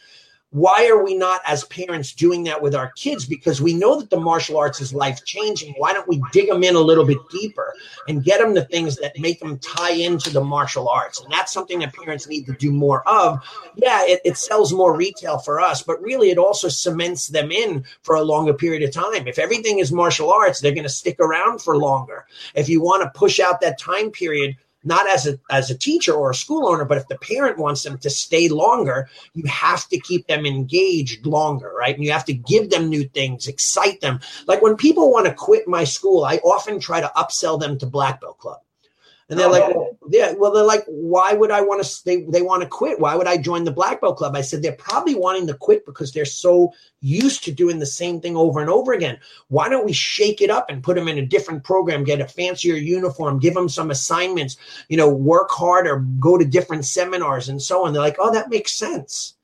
[0.55, 3.25] why are we not as parents doing that with our kids?
[3.25, 6.63] Because we know that the martial arts is life changing why don't we dig them
[6.63, 7.73] in a little bit deeper
[8.07, 11.19] and get them the things that make them tie into the martial arts?
[11.19, 13.43] And that's something that parents need to do more of.
[13.75, 17.83] Yeah it, it sells more retail for us but really it also cements them in
[18.03, 19.27] for a longer period of time.
[19.27, 22.27] If everything is martial arts they're going to stick around for longer.
[22.53, 24.55] If you want to push out that time period
[24.85, 27.83] not as a as a teacher or a school owner, but if the parent wants
[27.83, 31.95] them to stay longer, you have to keep them engaged longer, right?
[31.95, 34.19] And you have to give them new things, excite them.
[34.47, 37.85] Like when people want to quit my school, I often try to upsell them to
[37.85, 38.61] Black Belt Club.
[39.27, 42.05] And they're like, well, yeah, well, they're like, why would I want to?
[42.05, 42.99] They they want to quit.
[42.99, 44.35] Why would I join the black belt club?
[44.35, 46.71] I said they're probably wanting to quit because they're so
[47.01, 49.17] used to doing the same thing over and over again.
[49.47, 52.27] Why don't we shake it up and put them in a different program, get a
[52.27, 54.57] fancier uniform, give them some assignments,
[54.89, 57.93] you know, work harder, go to different seminars and so on.
[57.93, 59.34] They're like, oh, that makes sense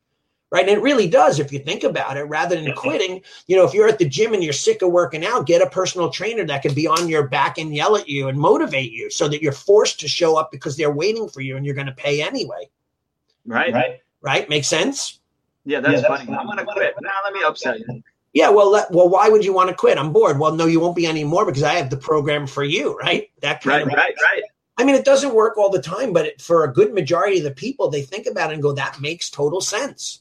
[0.51, 0.67] right?
[0.67, 3.21] And it really does if you think about it, rather than quitting.
[3.47, 5.69] You know, if you're at the gym and you're sick of working out, get a
[5.69, 9.09] personal trainer that can be on your back and yell at you and motivate you
[9.09, 11.87] so that you're forced to show up because they're waiting for you and you're going
[11.87, 12.69] to pay anyway.
[13.45, 13.73] Right.
[13.73, 14.01] Right.
[14.21, 14.49] Right.
[14.49, 15.19] Makes sense?
[15.65, 16.37] Yeah, that's, yeah, that's funny.
[16.37, 16.95] I'm going to quit.
[17.01, 18.03] Now let me upset you.
[18.33, 19.97] Yeah, well, let, well, why would you want to quit?
[19.97, 20.39] I'm bored.
[20.39, 23.29] Well, no, you won't be anymore because I have the program for you, right?
[23.41, 24.43] That kind right, of right, right.
[24.77, 27.43] I mean, it doesn't work all the time, but it, for a good majority of
[27.43, 30.20] the people, they think about it and go, "That makes total sense."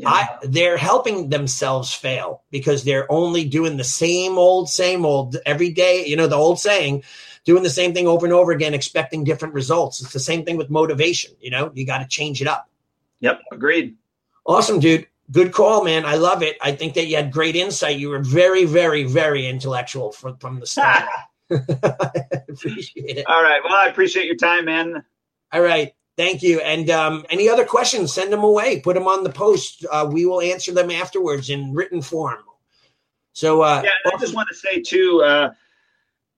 [0.00, 0.08] Yeah.
[0.08, 5.70] I, they're helping themselves fail because they're only doing the same old, same old every
[5.70, 6.06] day.
[6.06, 7.02] You know, the old saying,
[7.44, 10.00] doing the same thing over and over again, expecting different results.
[10.00, 11.32] It's the same thing with motivation.
[11.40, 12.68] You know, you got to change it up.
[13.20, 13.96] Yep, agreed.
[14.46, 15.06] Awesome, dude.
[15.30, 16.06] Good call, man.
[16.06, 16.56] I love it.
[16.62, 17.98] I think that you had great insight.
[17.98, 21.04] You were very, very, very intellectual from, from the start.
[21.50, 23.26] appreciate it.
[23.28, 23.60] All right.
[23.62, 25.04] Well, I appreciate your time, man.
[25.52, 25.92] All right.
[26.20, 26.60] Thank you.
[26.60, 28.78] And um, any other questions, send them away.
[28.80, 29.86] Put them on the post.
[29.90, 32.42] Uh, we will answer them afterwards in written form.
[33.32, 35.52] So, uh, yeah, I just want to say, too, uh,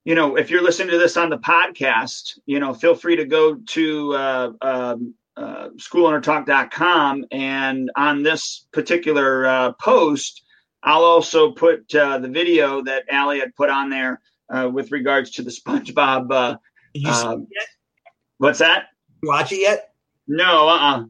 [0.04, 3.24] you know, if you're listening to this on the podcast, you know, feel free to
[3.24, 7.24] go to uh, um, uh, schoolownertalk.com.
[7.32, 10.44] And on this particular uh, post,
[10.84, 15.32] I'll also put uh, the video that Allie had put on there uh, with regards
[15.32, 16.30] to the SpongeBob.
[16.30, 16.56] Uh,
[17.04, 17.38] uh,
[18.38, 18.86] what's that?
[19.22, 19.94] Watch it yet?
[20.26, 21.04] No, uh uh-uh.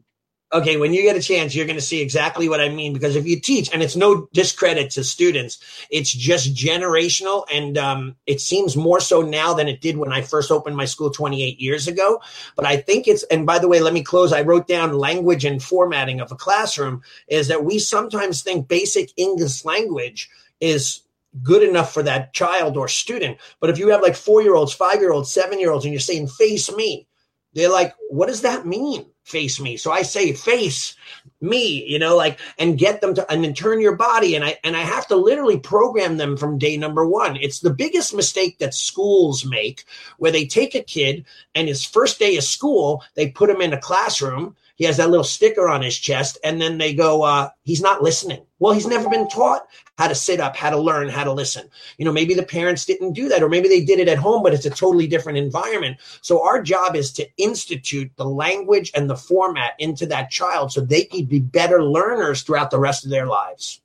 [0.53, 2.93] Okay, when you get a chance, you're going to see exactly what I mean.
[2.93, 5.57] Because if you teach, and it's no discredit to students,
[5.89, 7.45] it's just generational.
[7.51, 10.85] And um, it seems more so now than it did when I first opened my
[10.85, 12.21] school 28 years ago.
[12.55, 14.31] But I think it's, and by the way, let me close.
[14.31, 19.11] I wrote down language and formatting of a classroom is that we sometimes think basic
[19.17, 20.29] English language
[20.61, 21.01] is
[21.41, 23.39] good enough for that child or student.
[23.59, 25.91] But if you have like four year olds, five year olds, seven year olds, and
[25.91, 27.07] you're saying face me,
[27.53, 29.05] they're like, what does that mean?
[29.23, 29.77] Face me.
[29.77, 30.95] So I say face
[31.39, 34.35] me, you know, like and get them to and then turn your body.
[34.35, 37.37] And I and I have to literally program them from day number one.
[37.37, 39.85] It's the biggest mistake that schools make
[40.17, 41.25] where they take a kid
[41.55, 45.09] and his first day of school, they put him in a classroom he has that
[45.09, 48.45] little sticker on his chest, and then they go, uh, he's not listening.
[48.59, 49.67] Well, he's never been taught
[49.97, 51.69] how to sit up, how to learn, how to listen.
[51.97, 54.41] You know, maybe the parents didn't do that, or maybe they did it at home,
[54.41, 55.97] but it's a totally different environment.
[56.21, 60.81] So our job is to institute the language and the format into that child so
[60.81, 63.81] they can be better learners throughout the rest of their lives.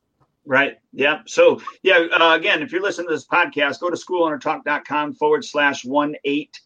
[0.46, 0.78] Right.
[0.94, 1.20] Yeah.
[1.26, 5.84] So, yeah, uh, again, if you're listening to this podcast, go to schoolownertalk.com forward slash
[5.84, 6.58] one eight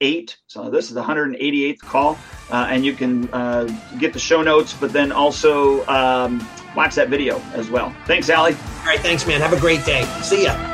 [0.00, 0.36] eight.
[0.46, 2.18] So this is the 188th call,
[2.50, 3.64] uh, and you can uh,
[3.98, 7.94] get the show notes, but then also um, watch that video as well.
[8.06, 8.54] Thanks, Allie.
[8.54, 9.40] All right, thanks, man.
[9.40, 10.04] Have a great day.
[10.22, 10.73] See ya.